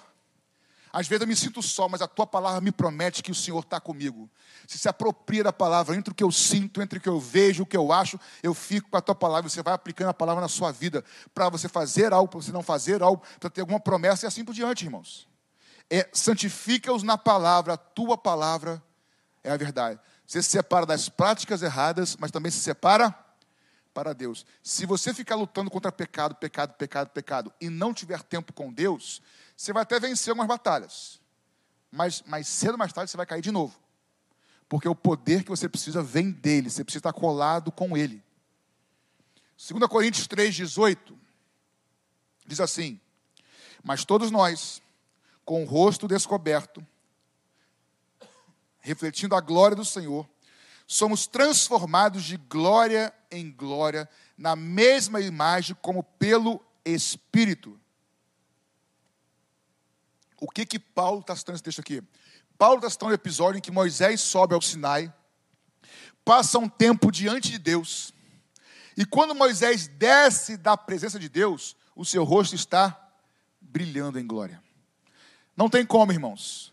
[0.93, 3.59] às vezes eu me sinto só, mas a tua palavra me promete que o Senhor
[3.59, 4.29] está comigo.
[4.67, 7.63] Se se apropria da palavra, entre o que eu sinto, entre o que eu vejo,
[7.63, 9.49] o que eu acho, eu fico com a tua palavra.
[9.49, 12.63] Você vai aplicando a palavra na sua vida, para você fazer algo, para você não
[12.63, 15.27] fazer algo, para ter alguma promessa e assim por diante, irmãos.
[15.89, 18.81] É, santifica-os na palavra, a tua palavra
[19.43, 19.99] é a verdade.
[20.27, 23.13] Você se separa das práticas erradas, mas também se separa
[23.93, 24.45] para Deus.
[24.63, 29.21] Se você ficar lutando contra pecado, pecado, pecado, pecado, e não tiver tempo com Deus,
[29.61, 31.21] você vai até vencer algumas batalhas.
[31.91, 33.79] Mas mais cedo ou mais tarde você vai cair de novo.
[34.67, 38.23] Porque o poder que você precisa vem dele, você precisa estar colado com ele.
[39.55, 41.15] 2 Coríntios 3,18
[42.47, 42.99] diz assim:
[43.83, 44.81] Mas todos nós,
[45.45, 46.83] com o rosto descoberto,
[48.79, 50.27] refletindo a glória do Senhor,
[50.87, 57.79] somos transformados de glória em glória, na mesma imagem, como pelo Espírito.
[60.41, 62.03] O que que Paulo está citando esse texto aqui?
[62.57, 65.13] Paulo está citando o episódio em que Moisés sobe ao Sinai,
[66.25, 68.13] passa um tempo diante de Deus,
[68.97, 73.09] e quando Moisés desce da presença de Deus, o seu rosto está
[73.61, 74.61] brilhando em glória.
[75.55, 76.71] Não tem como, irmãos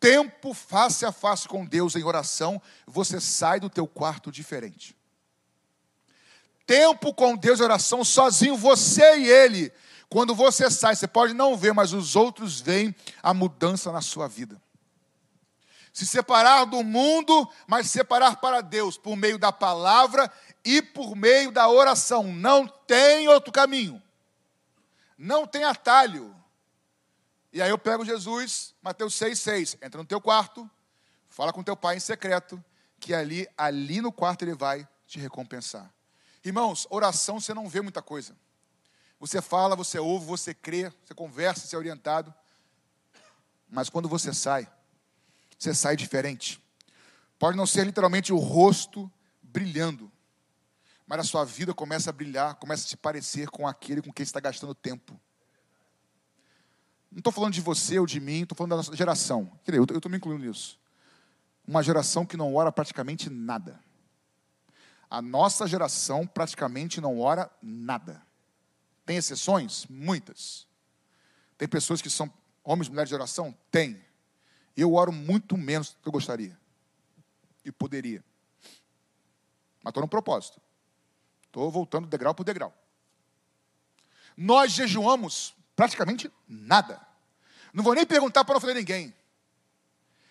[0.00, 4.96] tempo face a face com Deus em oração, você sai do teu quarto diferente.
[6.66, 9.70] Tempo com Deus em oração sozinho, você e Ele.
[10.10, 12.92] Quando você sai, você pode não ver, mas os outros veem
[13.22, 14.60] a mudança na sua vida.
[15.92, 20.30] Se separar do mundo, mas separar para Deus, por meio da palavra
[20.64, 22.24] e por meio da oração.
[22.24, 24.02] Não tem outro caminho.
[25.16, 26.34] Não tem atalho.
[27.52, 29.76] E aí eu pego Jesus, Mateus 6, 6.
[29.80, 30.68] Entra no teu quarto,
[31.28, 32.62] fala com teu pai em secreto,
[32.98, 35.88] que ali, ali no quarto ele vai te recompensar.
[36.44, 38.36] Irmãos, oração você não vê muita coisa.
[39.20, 42.34] Você fala, você ouve, você crê, você conversa, você é orientado.
[43.68, 44.66] Mas quando você sai,
[45.58, 46.60] você sai diferente.
[47.38, 49.10] Pode não ser literalmente o rosto
[49.42, 50.10] brilhando,
[51.06, 54.22] mas a sua vida começa a brilhar, começa a se parecer com aquele com quem
[54.22, 55.20] está gastando tempo.
[57.10, 59.50] Não estou falando de você ou de mim, estou falando da nossa geração.
[59.66, 60.78] Eu estou me incluindo nisso.
[61.66, 63.80] Uma geração que não ora praticamente nada.
[65.10, 68.22] A nossa geração praticamente não ora nada.
[69.10, 69.86] Tem exceções?
[69.90, 70.68] Muitas.
[71.58, 73.52] Tem pessoas que são homens e mulheres de oração?
[73.68, 74.00] Tem.
[74.76, 76.56] Eu oro muito menos do que eu gostaria.
[77.64, 78.24] E poderia.
[79.82, 80.60] Mas estou no propósito.
[81.44, 82.72] Estou voltando degrau por degrau.
[84.36, 87.04] Nós jejuamos praticamente nada.
[87.74, 89.12] Não vou nem perguntar para não fazer ninguém.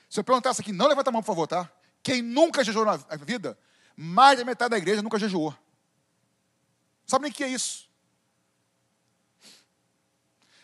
[0.09, 1.69] Se eu perguntasse aqui, não levanta a mão, por favor, tá?
[2.01, 3.59] Quem nunca jejuou na vida,
[3.93, 5.53] mais da metade da igreja nunca jejuou.
[7.05, 7.88] Sabe nem o que é isso?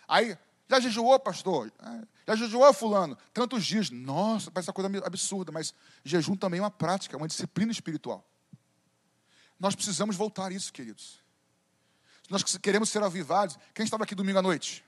[0.07, 0.37] Aí,
[0.69, 1.71] já jejuou, pastor?
[1.79, 3.17] É, já jejuou, fulano?
[3.33, 3.89] Tantos dias.
[3.89, 8.25] Nossa, parece uma coisa absurda, mas jejum também é uma prática, uma disciplina espiritual.
[9.59, 11.19] Nós precisamos voltar a isso, queridos.
[12.29, 13.57] Nós queremos ser avivados.
[13.73, 14.83] Quem estava aqui domingo à noite?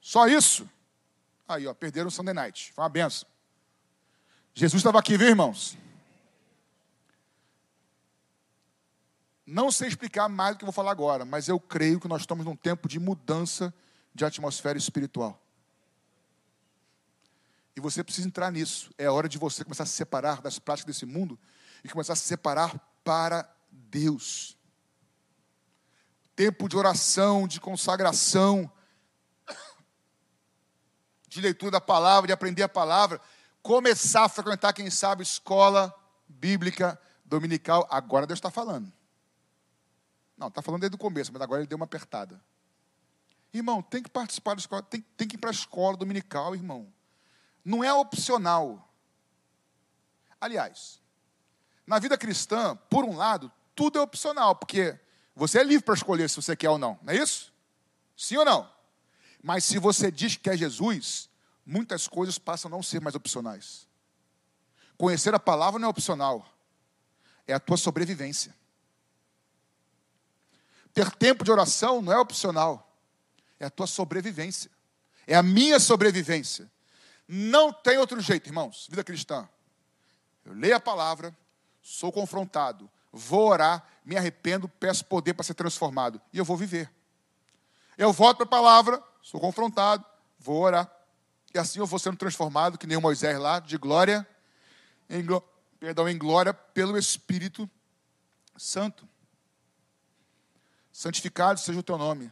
[0.00, 0.68] Só isso?
[1.46, 2.72] Aí, ó, perderam o Sunday night.
[2.72, 3.28] Foi uma benção.
[4.54, 5.76] Jesus estava aqui, viu, irmãos?
[9.50, 12.20] Não sei explicar mais do que eu vou falar agora, mas eu creio que nós
[12.20, 13.74] estamos num tempo de mudança
[14.14, 15.42] de atmosfera espiritual.
[17.74, 18.92] E você precisa entrar nisso.
[18.96, 21.36] É hora de você começar a se separar das práticas desse mundo
[21.82, 24.56] e começar a se separar para Deus
[26.36, 28.70] tempo de oração, de consagração,
[31.26, 33.20] de leitura da palavra, de aprender a palavra,
[33.62, 35.92] começar a frequentar, quem sabe, escola
[36.28, 37.84] bíblica dominical.
[37.90, 38.99] Agora Deus está falando.
[40.40, 42.42] Não, está falando desde o começo, mas agora ele deu uma apertada.
[43.52, 46.90] Irmão, tem que participar da escola, tem, tem que ir para a escola dominical, irmão.
[47.62, 48.90] não é opcional.
[50.40, 50.98] Aliás,
[51.86, 54.98] na vida cristã, por um lado, tudo é opcional, porque
[55.36, 57.52] você é livre para escolher se você quer ou não, não é isso?
[58.16, 58.72] Sim ou não?
[59.42, 61.28] Mas se você diz que é Jesus,
[61.66, 63.86] muitas coisas passam a não ser mais opcionais.
[64.96, 66.46] Conhecer a palavra não é opcional,
[67.46, 68.58] é a tua sobrevivência.
[70.92, 72.96] Ter tempo de oração não é opcional,
[73.58, 74.70] é a tua sobrevivência,
[75.26, 76.70] é a minha sobrevivência.
[77.28, 79.48] Não tem outro jeito, irmãos, vida cristã.
[80.44, 81.36] Eu leio a palavra,
[81.80, 86.90] sou confrontado, vou orar, me arrependo, peço poder para ser transformado e eu vou viver.
[87.96, 90.04] Eu volto para a palavra, sou confrontado,
[90.38, 90.90] vou orar.
[91.54, 94.26] E assim eu vou sendo transformado, que nem o Moisés lá, de glória,
[95.08, 95.24] em,
[95.78, 97.68] perdão, em glória pelo Espírito
[98.56, 99.08] Santo.
[101.00, 102.30] Santificado seja o teu nome,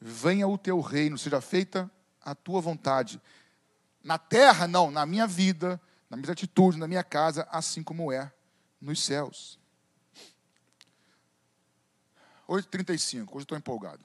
[0.00, 1.90] venha o teu reino, seja feita
[2.22, 3.20] a tua vontade.
[4.02, 8.32] Na terra, não, na minha vida, na minha atitude, na minha casa, assim como é
[8.80, 9.60] nos céus.
[12.48, 14.02] 8h35, hoje estou empolgado.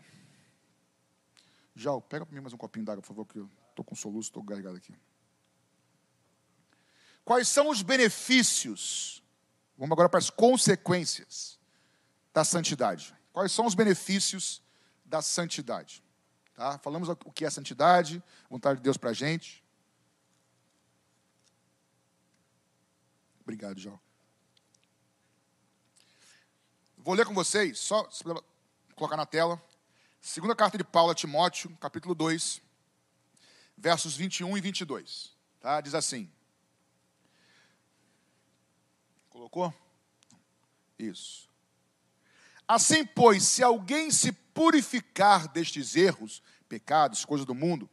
[1.73, 4.27] Já, pega para mim mais um copinho d'água, por favor, que eu estou com soluço,
[4.27, 4.93] estou gargado aqui.
[7.23, 9.23] Quais são os benefícios?
[9.77, 11.57] Vamos agora para as consequências
[12.33, 13.20] da santidade.
[13.33, 14.61] Quais são os benefícios
[15.05, 16.03] da santidade?
[16.53, 16.77] Tá?
[16.79, 19.63] Falamos o que é santidade, vontade de Deus para a gente.
[23.41, 23.99] Obrigado, João.
[26.97, 28.07] Vou ler com vocês, só
[28.95, 29.61] colocar na tela.
[30.21, 32.61] Segunda carta de Paulo a Timóteo, capítulo 2,
[33.75, 35.35] versos 21 e 22.
[35.59, 35.81] Tá?
[35.81, 36.31] Diz assim.
[39.29, 39.73] Colocou?
[40.99, 41.50] Isso.
[42.73, 47.89] Assim, pois, se alguém se purificar destes erros, pecados, coisas do mundo,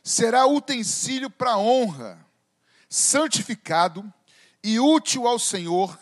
[0.00, 2.24] será utensílio para honra,
[2.88, 4.08] santificado
[4.62, 5.98] e útil ao Senhor,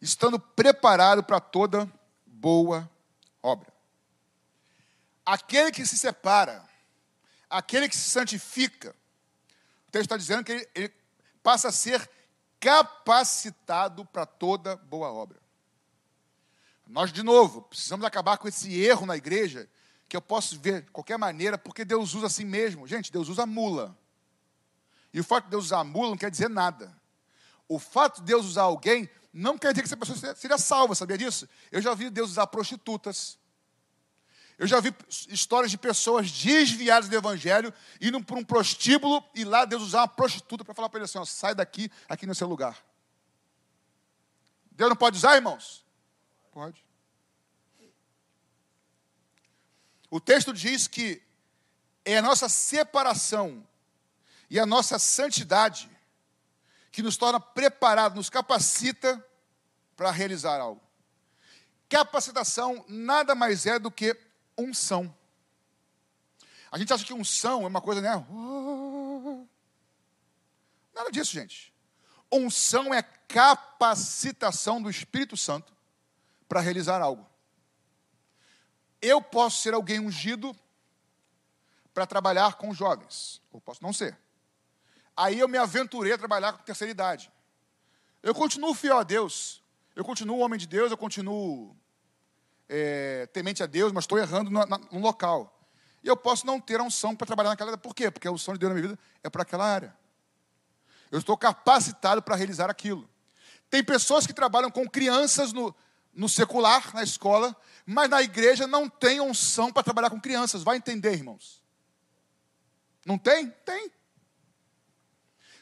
[0.00, 1.92] estando preparado para toda
[2.24, 2.88] boa
[3.42, 3.72] obra.
[5.26, 6.64] Aquele que se separa,
[7.50, 8.94] aquele que se santifica,
[9.88, 10.94] o texto está dizendo que ele, ele
[11.42, 12.08] passa a ser
[12.60, 15.41] capacitado para toda boa obra.
[16.92, 19.66] Nós, de novo, precisamos acabar com esse erro na igreja,
[20.06, 22.86] que eu posso ver de qualquer maneira, porque Deus usa assim mesmo.
[22.86, 23.96] Gente, Deus usa mula.
[25.10, 26.94] E o fato de Deus usar mula não quer dizer nada.
[27.66, 31.16] O fato de Deus usar alguém não quer dizer que essa pessoa seja salva, sabia
[31.16, 31.48] disso?
[31.70, 33.38] Eu já vi Deus usar prostitutas.
[34.58, 34.94] Eu já vi
[35.30, 37.72] histórias de pessoas desviadas do evangelho,
[38.02, 41.16] indo para um prostíbulo e lá Deus usar uma prostituta para falar para ele assim:
[41.16, 42.76] ó, sai daqui, aqui no seu lugar.
[44.70, 45.82] Deus não pode usar, irmãos?
[46.52, 46.84] Pode.
[50.10, 51.22] O texto diz que
[52.04, 53.66] é a nossa separação
[54.50, 55.90] e a nossa santidade
[56.90, 59.26] que nos torna preparados, nos capacita
[59.96, 60.82] para realizar algo.
[61.88, 64.14] Capacitação nada mais é do que
[64.56, 65.14] unção.
[66.70, 68.10] A gente acha que unção é uma coisa, né?
[70.94, 71.72] Nada disso, gente.
[72.30, 75.71] Unção é capacitação do Espírito Santo
[76.52, 77.26] para realizar algo.
[79.00, 80.54] Eu posso ser alguém ungido
[81.94, 84.18] para trabalhar com jovens, ou posso não ser.
[85.16, 87.32] Aí eu me aventurei a trabalhar com terceira idade.
[88.22, 89.62] Eu continuo fiel a Deus.
[89.96, 91.74] Eu continuo homem de Deus, eu continuo
[92.68, 95.58] é, temente a Deus, mas estou errando no, no, local.
[96.04, 97.78] E eu posso não ter a unção para trabalhar naquela área.
[97.78, 98.10] Por quê?
[98.10, 99.96] Porque a unção de Deus na minha vida é para aquela área.
[101.10, 103.08] Eu estou capacitado para realizar aquilo.
[103.70, 105.74] Tem pessoas que trabalham com crianças no,
[106.12, 107.56] no secular, na escola,
[107.86, 110.62] mas na igreja não tem unção para trabalhar com crianças.
[110.62, 111.62] Vai entender, irmãos.
[113.04, 113.50] Não tem?
[113.50, 113.90] Tem.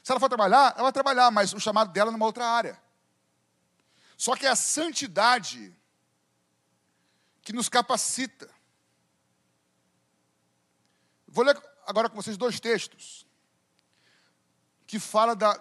[0.02, 2.80] Se ela for trabalhar, ela vai trabalhar, mas o chamado dela é numa outra área.
[4.16, 5.74] Só que é a santidade
[7.42, 8.50] que nos capacita.
[11.26, 13.26] Vou ler agora com vocês dois textos
[14.86, 15.54] que fala da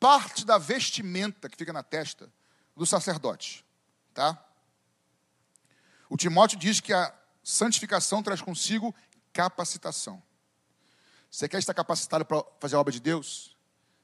[0.00, 2.30] parte da vestimenta que fica na testa
[2.76, 3.64] do sacerdote,
[4.14, 4.42] tá?
[6.08, 8.94] O Timóteo diz que a santificação traz consigo
[9.32, 10.22] capacitação.
[11.30, 13.56] Você quer estar capacitado para fazer a obra de Deus?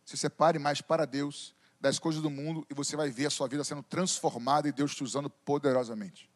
[0.04, 3.48] Se separe mais para Deus das coisas do mundo e você vai ver a sua
[3.48, 6.28] vida sendo transformada e Deus te usando poderosamente.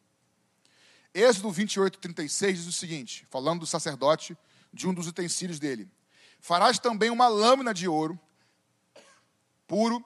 [1.13, 4.37] Êxodo 28, 36 diz o seguinte, falando do sacerdote,
[4.73, 5.89] de um dos utensílios dele:
[6.39, 8.19] Farás também uma lâmina de ouro
[9.67, 10.03] puro,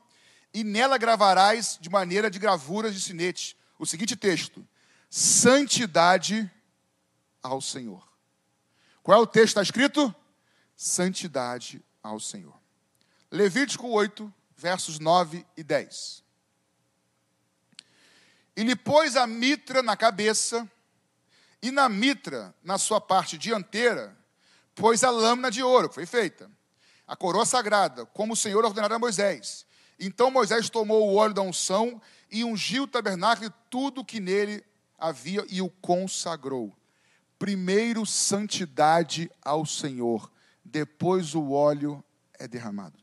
[0.54, 3.58] e nela gravarás de maneira de gravuras de sinete.
[3.80, 4.68] O seguinte texto:
[5.10, 6.52] Santidade
[7.42, 8.06] ao Senhor.
[9.02, 10.14] Qual é o texto está escrito?
[10.76, 12.60] Santidade ao Senhor.
[13.32, 16.24] Levítico 8, versos 9 e 10.
[18.58, 20.70] E lhe pôs a mitra na cabeça,
[21.62, 24.18] e na mitra, na sua parte dianteira,
[24.76, 26.52] pôs a lâmina de ouro, que foi feita,
[27.08, 29.66] a coroa sagrada, como o Senhor ordenara a Moisés.
[29.98, 32.02] Então Moisés tomou o óleo da unção
[32.32, 34.64] e ungiu o tabernáculo e tudo que nele
[34.98, 36.76] havia e o consagrou.
[37.38, 40.32] Primeiro, santidade ao Senhor,
[40.64, 42.04] depois o óleo
[42.38, 42.98] é derramado.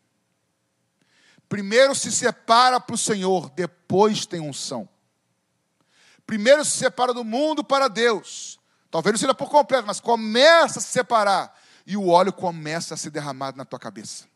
[1.49, 4.89] Primeiro se separa para o Senhor, depois tem unção.
[6.27, 8.59] Primeiro se separa do mundo para Deus.
[8.91, 11.57] Talvez não seja por completo, mas começa a se separar.
[11.87, 14.27] E o óleo começa a ser derramado na tua cabeça.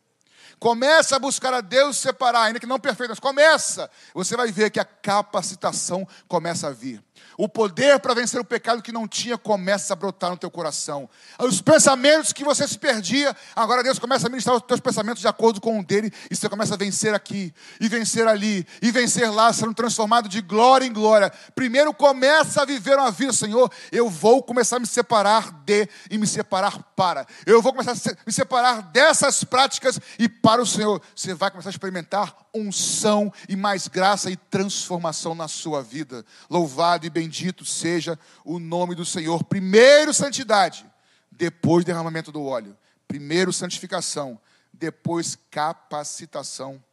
[0.61, 3.89] Começa a buscar a Deus separar, ainda que não perfeito, mas começa.
[4.13, 7.03] Você vai ver que a capacitação começa a vir.
[7.37, 11.09] O poder para vencer o pecado que não tinha começa a brotar no teu coração.
[11.39, 15.27] Os pensamentos que você se perdia, agora Deus começa a ministrar os teus pensamentos de
[15.27, 19.31] acordo com o dele, e você começa a vencer aqui, e vencer ali, e vencer
[19.31, 21.31] lá, sendo transformado de glória em glória.
[21.55, 26.17] Primeiro começa a viver uma vida, Senhor, eu vou começar a me separar de e
[26.17, 27.25] me separar para.
[27.45, 31.01] Eu vou começar a me separar dessas práticas e para o Senhor.
[31.15, 36.25] Você vai começar a experimentar unção e mais graça e transformação na sua vida.
[36.49, 39.43] Louvado e bendito seja o nome do Senhor.
[39.43, 40.89] Primeiro, santidade,
[41.31, 42.77] depois, derramamento do óleo.
[43.07, 44.39] Primeiro, santificação,
[44.73, 46.83] depois, capacitação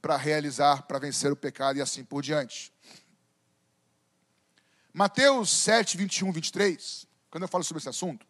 [0.00, 2.72] para realizar, para vencer o pecado e assim por diante.
[4.92, 8.26] Mateus 7, 21, 23, quando eu falo sobre esse assunto,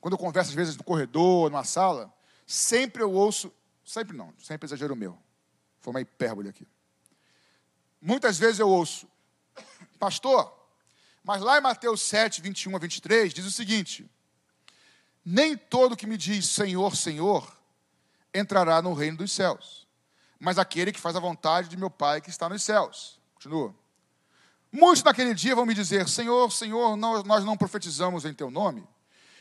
[0.00, 2.12] quando eu converso às vezes no corredor, numa sala,
[2.46, 3.52] sempre eu ouço
[3.84, 5.18] Sempre não, sempre exagero meu.
[5.80, 6.66] Foi uma hipérbole aqui.
[8.02, 9.08] Muitas vezes eu ouço,
[9.98, 10.52] pastor,
[11.22, 14.10] mas lá em Mateus 7, 21 a 23, diz o seguinte:
[15.24, 17.56] Nem todo que me diz Senhor, Senhor,
[18.34, 19.86] entrará no reino dos céus,
[20.40, 23.20] mas aquele que faz a vontade de meu Pai que está nos céus.
[23.34, 23.74] Continua.
[24.72, 28.84] Muitos naquele dia vão me dizer: Senhor, Senhor, nós não profetizamos em teu nome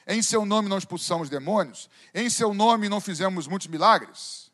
[0.07, 4.51] em seu nome não expulsamos demônios, em seu nome não fizemos muitos milagres.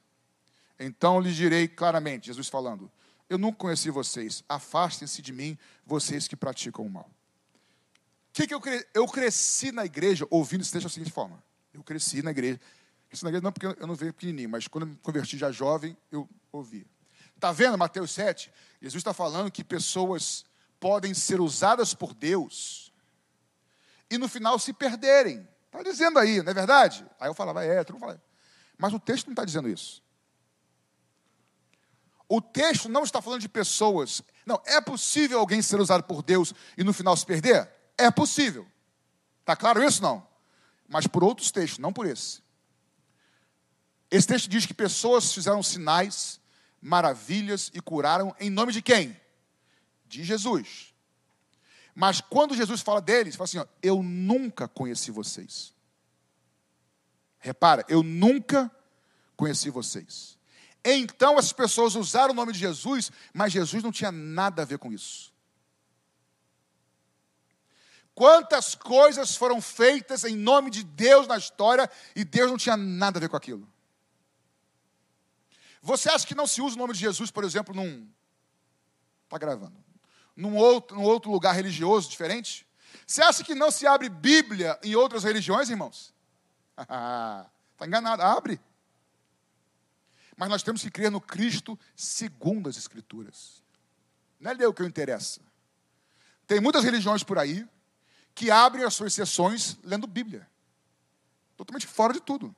[0.79, 2.91] Então lhes direi claramente, Jesus falando:
[3.30, 7.09] Eu nunca conheci vocês, afastem-se de mim, vocês que praticam o mal.
[8.32, 8.86] Que que eu, cre...
[8.93, 12.59] eu cresci na igreja ouvindo esse texto da seguinte forma: Eu cresci na igreja,
[13.09, 15.51] cresci na igreja não porque eu não veio pequenininho, mas quando eu me converti já
[15.51, 16.86] jovem, eu ouvia.
[17.36, 18.51] Está vendo Mateus 7?
[18.82, 20.45] Jesus está falando que pessoas
[20.80, 22.91] podem ser usadas por Deus
[24.09, 25.47] e no final se perderem.
[25.65, 27.05] Está dizendo aí, não é verdade?
[27.19, 28.21] Aí eu falava, é, tu não fala.
[28.78, 30.01] Mas o texto não está dizendo isso.
[32.30, 34.21] O texto não está falando de pessoas.
[34.45, 37.69] Não, é possível alguém ser usado por Deus e no final se perder?
[37.97, 38.67] É possível.
[39.39, 40.01] Está claro isso?
[40.01, 40.28] Não.
[40.88, 42.41] Mas por outros textos, não por esse.
[44.11, 46.39] Esse texto diz que pessoas fizeram sinais,
[46.82, 49.19] maravilhas e curaram em nome de quem?
[50.05, 50.93] De Jesus.
[51.93, 55.73] Mas quando Jesus fala deles, fala assim: ó, Eu nunca conheci vocês.
[57.39, 58.71] Repara, eu nunca
[59.36, 60.36] conheci vocês.
[60.93, 64.77] Então as pessoas usaram o nome de Jesus, mas Jesus não tinha nada a ver
[64.77, 65.33] com isso.
[68.15, 73.19] Quantas coisas foram feitas em nome de Deus na história e Deus não tinha nada
[73.19, 73.67] a ver com aquilo?
[75.81, 78.09] Você acha que não se usa o nome de Jesus, por exemplo, num.
[79.25, 79.88] Está gravando
[80.38, 82.65] num outro, num outro lugar religioso diferente?
[83.05, 86.13] Você acha que não se abre Bíblia em outras religiões, irmãos?
[86.77, 87.49] Está
[87.83, 88.61] enganado, abre.
[90.38, 93.63] Mas nós temos que crer no Cristo segundo as Escrituras.
[94.39, 95.41] Não é ler o que eu interessa.
[96.45, 97.67] Tem muitas religiões por aí
[98.33, 100.47] que abrem as suas sessões lendo Bíblia.
[101.57, 102.55] Totalmente fora de tudo.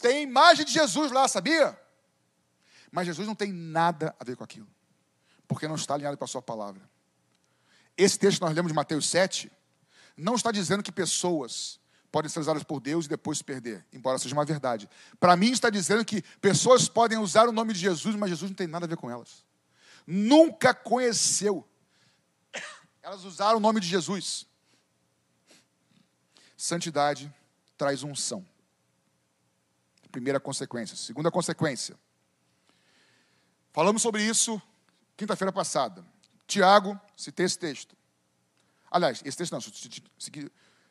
[0.00, 1.78] Tem imagem de Jesus lá, sabia?
[2.90, 4.68] Mas Jesus não tem nada a ver com aquilo
[5.50, 6.88] porque não está alinhado com a sua palavra.
[7.96, 9.50] Esse texto que nós lemos de Mateus 7
[10.16, 11.79] não está dizendo que pessoas
[12.10, 14.88] podem ser usadas por Deus e depois se perder, embora seja uma verdade.
[15.18, 18.56] Para mim está dizendo que pessoas podem usar o nome de Jesus, mas Jesus não
[18.56, 19.44] tem nada a ver com elas.
[20.06, 21.66] Nunca conheceu.
[23.02, 24.46] Elas usaram o nome de Jesus.
[26.56, 27.32] Santidade
[27.78, 28.46] traz unção.
[30.10, 30.96] Primeira consequência.
[30.96, 31.96] Segunda consequência.
[33.72, 34.60] Falamos sobre isso
[35.16, 36.04] quinta-feira passada.
[36.46, 37.96] Tiago, citei esse texto.
[38.90, 39.60] Aliás, esse texto não,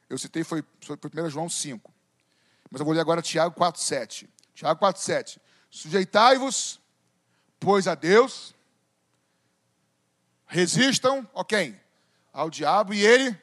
[0.10, 1.94] eu citei foi, foi 1 João 5.
[2.72, 4.30] Mas eu vou ler agora Tiago 4, 7.
[4.54, 5.42] Tiago 4, 7.
[5.70, 6.80] Sujeitai-vos,
[7.60, 8.56] pois a Deus,
[10.48, 11.80] resistam, ok,
[12.34, 13.40] ao diabo e ele.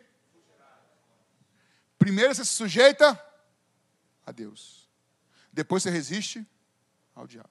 [1.99, 3.21] Primeiro você se sujeita
[4.25, 4.89] a Deus.
[5.53, 6.47] depois você resiste
[7.15, 7.49] ao diabo.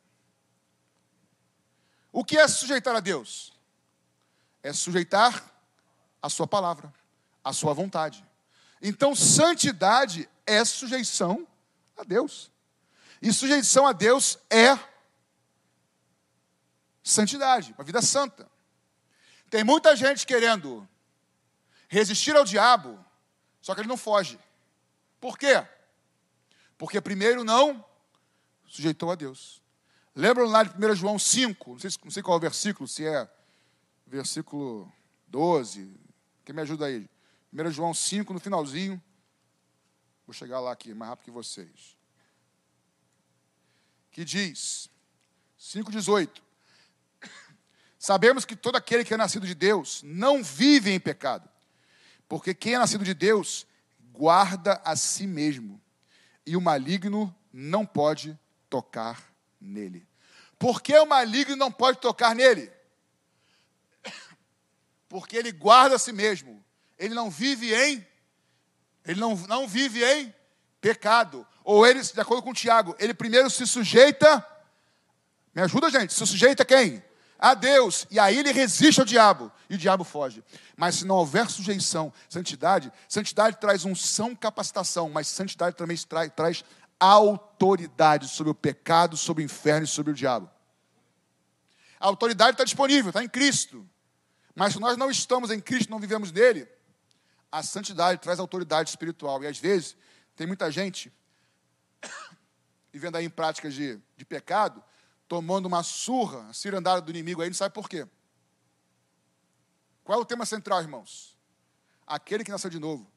[2.12, 3.54] O que é sujeitar a Deus?
[4.62, 5.44] É sujeitar
[6.22, 6.94] a sua palavra,
[7.44, 8.26] a sua vontade.
[8.82, 11.48] Então, santidade é sujeição
[11.98, 12.52] a Deus.
[13.22, 14.78] E sujeição a Deus é
[17.04, 18.50] santidade, uma vida santa.
[19.50, 20.88] Tem muita gente querendo
[21.88, 23.04] resistir ao diabo,
[23.62, 24.40] só que ele não foge.
[25.20, 25.66] Por quê?
[26.78, 27.84] Porque primeiro não
[28.68, 29.62] sujeitou a Deus.
[30.16, 33.06] Lembram lá de 1 João 5, não sei, não sei qual é o versículo, se
[33.06, 33.30] é
[34.06, 34.92] versículo
[35.28, 35.94] 12.
[36.44, 37.10] Quem me ajuda aí?
[37.64, 39.02] 1 João 5, no finalzinho.
[40.28, 41.98] Vou chegar lá aqui, mais rápido que vocês.
[44.12, 44.90] Que diz,
[45.58, 46.42] 5,18.
[47.98, 51.50] Sabemos que todo aquele que é nascido de Deus não vive em pecado,
[52.28, 53.66] porque quem é nascido de Deus
[54.12, 55.82] guarda a si mesmo,
[56.46, 58.38] e o maligno não pode
[58.70, 60.08] tocar nele.
[60.60, 62.72] Por que o maligno não pode tocar nele?
[65.10, 66.65] Porque ele guarda a si mesmo.
[66.98, 68.06] Ele não vive em
[69.06, 70.34] ele não, não vive em
[70.82, 71.46] pecado.
[71.64, 74.46] Ou ele, de acordo com Tiago, ele primeiro se sujeita.
[75.54, 76.14] Me ajuda, gente?
[76.14, 77.04] Se sujeita a quem?
[77.38, 78.08] A Deus.
[78.10, 79.52] E aí ele resiste ao diabo.
[79.70, 80.44] E o diabo foge.
[80.76, 86.66] Mas se não houver sujeição, santidade, santidade traz unção, capacitação, mas santidade também traz, traz
[87.00, 90.50] autoridade sobre o pecado, sobre o inferno e sobre o diabo.
[92.00, 93.88] A autoridade está disponível, está em Cristo.
[94.56, 96.68] Mas se nós não estamos em Cristo, não vivemos nele,
[97.52, 99.44] a santidade traz autoridade espiritual.
[99.44, 99.98] E às vezes,
[100.36, 101.12] tem muita gente
[102.92, 104.84] vivendo aí em práticas de, de pecado,
[105.28, 108.08] tomando uma surra, cirandada do inimigo aí, não sabe por quê.
[110.04, 111.36] Qual é o tema central, irmãos?
[112.06, 113.12] Aquele que nasceu de novo,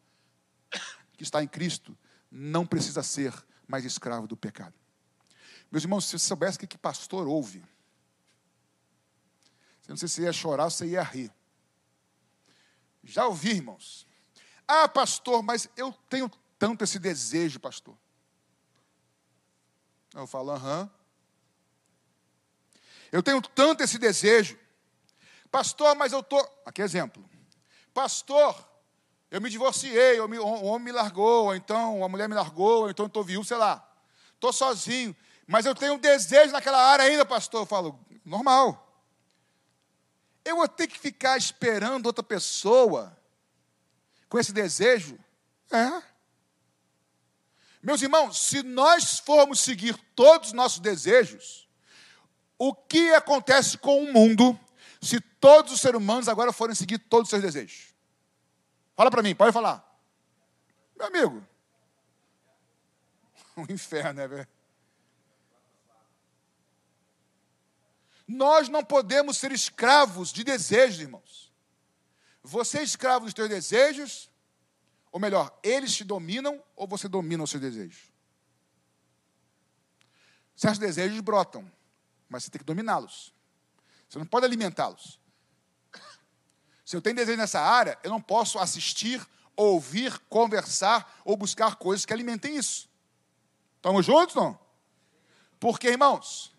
[1.17, 1.97] que está em Cristo,
[2.31, 3.35] não precisa ser
[3.67, 4.75] mais escravo do pecado.
[5.71, 7.63] Meus irmãos, se você soubesse o que, que pastor ouve,
[9.83, 11.31] você não sei se ia chorar ou se ia rir.
[13.05, 14.08] Já ouvi, irmãos.
[14.69, 17.97] Ah, pastor, mas eu tenho tanto esse desejo, pastor.
[20.15, 20.91] Eu falo, aham.
[23.11, 24.59] Eu tenho tanto esse desejo.
[25.51, 26.47] Pastor, mas eu estou.
[26.67, 27.25] Aqui exemplo.
[27.95, 28.55] Pastor,
[29.31, 32.83] eu me divorciei, eu me, o homem me largou, ou então a mulher me largou,
[32.83, 33.83] ou então eu estou viúvo, sei lá.
[34.35, 35.17] Estou sozinho.
[35.47, 37.63] Mas eu tenho um desejo naquela área ainda, pastor.
[37.63, 38.85] Eu falo, normal.
[40.45, 43.18] Eu vou ter que ficar esperando outra pessoa
[44.29, 45.19] com esse desejo?
[45.71, 46.03] É.
[47.83, 51.69] Meus irmãos, se nós formos seguir todos os nossos desejos,
[52.59, 54.59] o que acontece com o mundo
[55.01, 57.95] se todos os seres humanos agora forem seguir todos os seus desejos?
[58.97, 59.85] Fala para mim, pode falar.
[60.97, 61.47] Meu amigo,
[63.57, 64.49] o inferno, é velho?
[68.27, 71.48] Nós não podemos ser escravos de desejos, irmãos.
[72.43, 74.31] Você é escravo dos teus desejos,
[75.11, 78.13] ou melhor, eles te dominam ou você domina os seus desejos?
[80.55, 81.71] Certos desejos brotam,
[82.29, 83.33] mas você tem que dominá-los.
[84.09, 85.21] Você não pode alimentá-los.
[86.85, 89.25] Se eu tenho desejo nessa área, eu não posso assistir,
[89.55, 92.89] ouvir, conversar ou buscar coisas que alimentem isso.
[93.77, 94.59] Estamos juntos, não?
[95.61, 96.55] Porque, irmãos,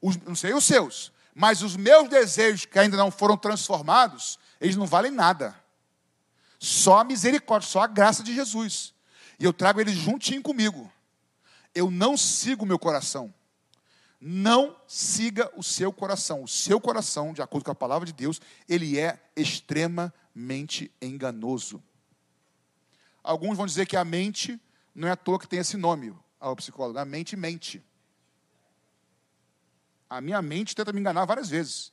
[0.00, 4.76] os, não sei os seus, mas os meus desejos que ainda não foram transformados, eles
[4.76, 5.60] não valem nada.
[6.56, 8.94] Só a misericórdia, só a graça de Jesus.
[9.38, 10.90] E eu trago eles juntinho comigo.
[11.74, 13.34] Eu não sigo o meu coração.
[14.20, 16.44] Não siga o seu coração.
[16.44, 21.82] O seu coração, de acordo com a palavra de Deus, ele é extremamente enganoso.
[23.20, 24.60] Alguns vão dizer que a mente
[24.94, 27.00] não é à toa que tem esse nome, ao psicólogo.
[27.00, 27.82] A mente mente.
[30.08, 31.92] A minha mente tenta me enganar várias vezes.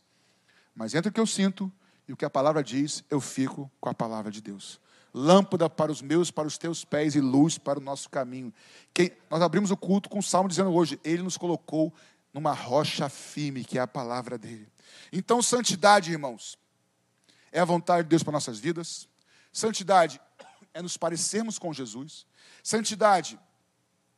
[0.76, 1.72] Mas entre o que eu sinto
[2.10, 4.82] e o que a palavra diz, eu fico com a palavra de Deus
[5.14, 8.54] lâmpada para os meus, para os teus pés e luz para o nosso caminho.
[8.94, 11.94] Quem, nós abrimos o culto com o salmo dizendo hoje: Ele nos colocou
[12.34, 14.68] numa rocha firme, que é a palavra dele.
[15.12, 16.58] Então, santidade, irmãos,
[17.52, 19.08] é a vontade de Deus para nossas vidas.
[19.52, 20.22] Santidade
[20.74, 22.26] é nos parecermos com Jesus.
[22.64, 23.40] Santidade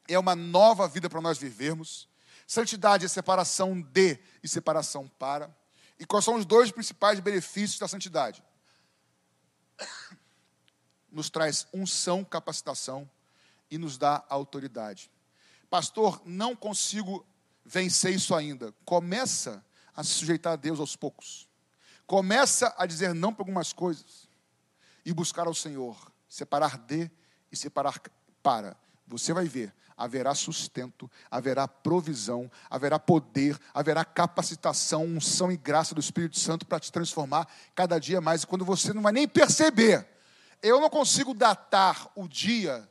[0.07, 2.09] é uma nova vida para nós vivermos.
[2.45, 5.49] Santidade é separação de e separação para.
[6.01, 8.43] E quais são os dois principais benefícios da santidade?
[11.11, 13.07] Nos traz unção, capacitação
[13.69, 15.11] e nos dá autoridade.
[15.69, 17.23] Pastor, não consigo
[17.63, 18.73] vencer isso ainda.
[18.83, 19.63] Começa
[19.95, 21.47] a se sujeitar a Deus aos poucos.
[22.07, 24.27] Começa a dizer não para algumas coisas
[25.05, 27.11] e buscar ao Senhor, separar de
[27.51, 28.01] e separar
[28.41, 28.75] para.
[29.05, 29.71] Você vai ver
[30.01, 36.79] haverá sustento, haverá provisão, haverá poder, haverá capacitação, unção e graça do Espírito Santo para
[36.79, 38.41] te transformar cada dia mais.
[38.41, 40.07] E quando você não vai nem perceber,
[40.61, 42.89] eu não consigo datar o dia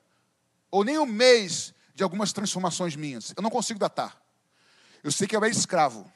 [0.70, 3.34] ou nem o mês de algumas transformações minhas.
[3.36, 4.16] Eu não consigo datar.
[5.02, 6.10] Eu sei que eu era escravo.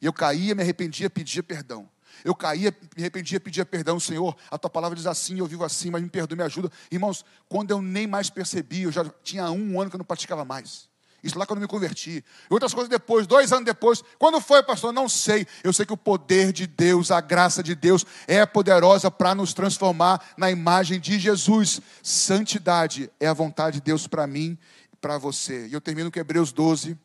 [0.00, 1.90] E eu caía, me arrependia, pedia perdão.
[2.24, 4.36] Eu caía, me arrependia, pedia perdão, Senhor.
[4.50, 6.70] A tua palavra diz assim, eu vivo assim, mas me perdoe, me ajuda.
[6.90, 10.44] Irmãos, quando eu nem mais percebi, eu já tinha um ano que eu não praticava
[10.44, 10.88] mais.
[11.22, 12.24] Isso lá quando eu me converti.
[12.48, 14.02] Outras coisas depois, dois anos depois.
[14.18, 14.92] Quando foi, pastor?
[14.92, 15.46] Não sei.
[15.64, 19.52] Eu sei que o poder de Deus, a graça de Deus é poderosa para nos
[19.52, 21.80] transformar na imagem de Jesus.
[22.02, 24.56] Santidade é a vontade de Deus para mim
[24.92, 25.66] e para você.
[25.66, 26.96] E eu termino com Hebreus 12,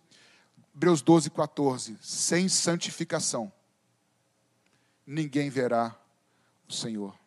[0.75, 1.97] Hebreus 12, 14.
[1.99, 3.51] Sem santificação,
[5.05, 5.95] ninguém verá
[6.67, 7.17] o Senhor.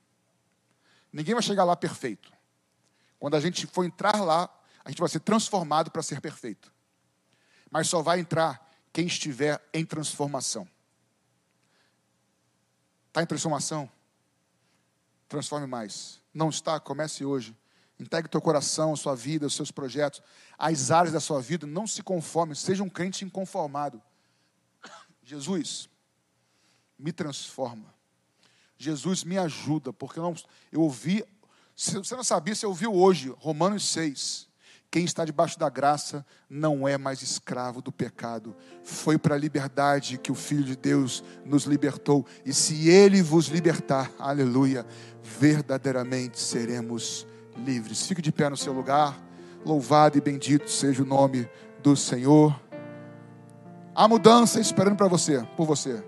[1.12, 2.32] Ninguém vai chegar lá perfeito.
[3.18, 4.50] Quando a gente for entrar lá,
[4.84, 6.72] a gente vai ser transformado para ser perfeito.
[7.70, 10.68] Mas só vai entrar quem estiver em transformação.
[13.08, 13.90] Está em transformação?
[15.28, 16.20] Transforme mais.
[16.32, 16.78] Não está?
[16.78, 17.56] Comece hoje.
[17.98, 20.22] Entregue teu coração, sua vida, os seus projetos,
[20.58, 21.66] as áreas da sua vida.
[21.66, 24.02] Não se conforme, seja um crente inconformado.
[25.22, 25.88] Jesus,
[26.98, 27.94] me transforma.
[28.78, 30.34] Jesus me ajuda, porque não,
[30.70, 31.24] eu ouvi,
[31.74, 34.46] se você não sabia, você ouviu hoje, Romanos 6.
[34.90, 38.54] Quem está debaixo da graça não é mais escravo do pecado.
[38.82, 42.24] Foi para a liberdade que o Filho de Deus nos libertou.
[42.44, 44.86] E se Ele vos libertar, aleluia,
[45.22, 47.26] verdadeiramente seremos
[47.56, 48.06] livres.
[48.06, 49.20] Fique de pé no seu lugar.
[49.64, 51.48] Louvado e bendito seja o nome
[51.82, 52.58] do Senhor.
[53.94, 56.02] A mudança esperando para você, por você.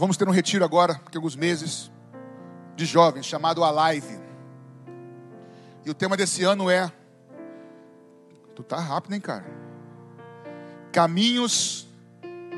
[0.00, 1.92] Vamos ter um retiro agora, daqui alguns meses,
[2.74, 4.18] de jovens, chamado Alive.
[5.84, 6.90] E o tema desse ano é.
[8.56, 9.44] Tu tá rápido, hein, cara?
[10.90, 11.86] Caminhos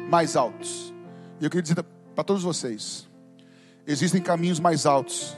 [0.08, 0.94] mais altos.
[1.40, 1.84] E eu queria dizer
[2.14, 3.08] para todos vocês:
[3.88, 5.36] existem caminhos mais altos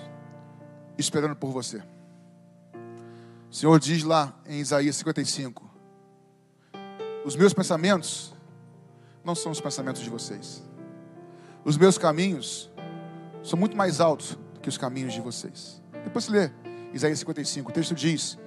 [0.99, 1.83] esperando por você.
[3.51, 5.71] O Senhor diz lá em Isaías 55:
[7.25, 8.35] Os meus pensamentos
[9.25, 10.63] não são os pensamentos de vocês.
[11.65, 12.71] Os meus caminhos
[13.43, 15.83] são muito mais altos do que os caminhos de vocês.
[16.05, 16.51] Depois você lê
[16.93, 18.39] Isaías 55, o texto diz: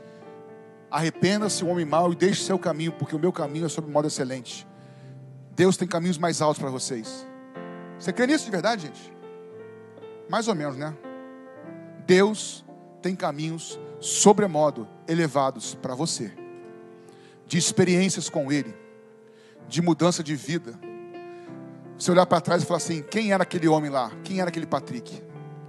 [0.91, 4.07] Arrependa-se o homem mau e deixe seu caminho, porque o meu caminho é sobre modo
[4.07, 4.67] excelente.
[5.55, 7.27] Deus tem caminhos mais altos para vocês.
[7.97, 9.11] Você crê nisso de verdade, gente?
[10.29, 10.95] Mais ou menos, né?
[12.05, 12.63] Deus
[13.01, 16.31] tem caminhos sobremodo elevados para você,
[17.47, 18.75] de experiências com Ele,
[19.67, 20.79] de mudança de vida
[21.97, 24.11] você olhar para trás e falar assim: quem era aquele homem lá?
[24.23, 25.23] Quem era aquele Patrick?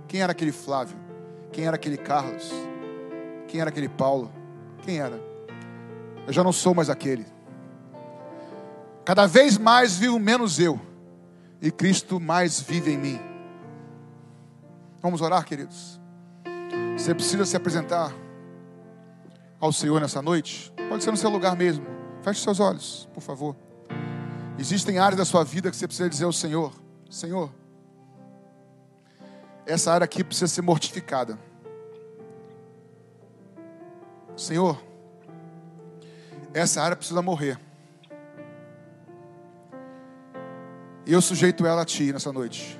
[0.06, 0.96] Quem era aquele Flávio?
[1.52, 2.50] Quem era aquele Carlos?
[3.46, 4.30] Quem era aquele Paulo?
[4.82, 5.20] Quem era?
[6.26, 7.26] Eu já não sou mais aquele.
[9.04, 10.78] Cada vez mais vivo menos eu,
[11.62, 13.20] e Cristo mais vive em mim.
[15.00, 15.98] Vamos orar, queridos.
[16.96, 18.12] Você precisa se apresentar
[19.58, 20.72] ao Senhor nessa noite?
[20.88, 21.86] Pode ser no seu lugar mesmo.
[22.22, 23.56] Feche seus olhos, por favor.
[24.58, 26.72] Existem áreas da sua vida que você precisa dizer ao Senhor:
[27.08, 27.50] Senhor,
[29.64, 31.38] essa área aqui precisa ser mortificada.
[34.36, 34.82] Senhor,
[36.52, 37.58] essa área precisa morrer.
[41.06, 42.78] E eu sujeito ela a Ti nessa noite.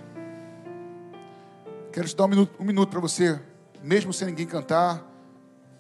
[1.93, 3.41] Quero te dar um minuto, um minuto para você,
[3.83, 5.03] mesmo sem ninguém cantar,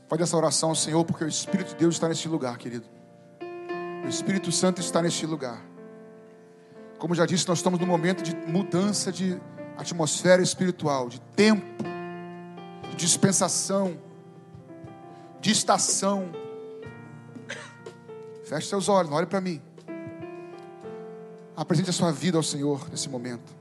[0.09, 2.87] faz essa oração ao Senhor, porque o Espírito de Deus está neste lugar, querido.
[4.05, 5.61] O Espírito Santo está neste lugar.
[6.99, 9.41] Como já disse, nós estamos num momento de mudança de
[9.77, 11.65] atmosfera espiritual, de tempo,
[12.91, 13.97] de dispensação,
[15.41, 16.29] de estação.
[18.45, 19.63] Feche seus olhos, olhe para mim.
[21.57, 23.57] Apresente a sua vida ao Senhor nesse momento.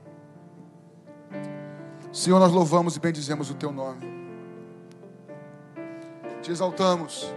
[2.12, 4.04] Senhor, nós louvamos e bendizemos o teu nome.
[6.42, 7.32] Te exaltamos.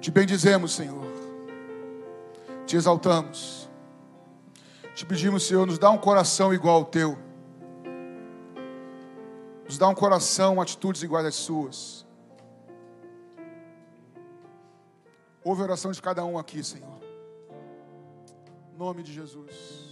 [0.00, 1.09] Te bendizemos, Senhor
[2.70, 3.68] te exaltamos.
[4.94, 7.18] Te pedimos, Senhor, nos dá um coração igual ao teu.
[9.64, 12.06] Nos dá um coração, atitudes iguais às suas.
[15.42, 17.00] Ouve a oração de cada um aqui, Senhor.
[18.72, 19.89] Em nome de Jesus.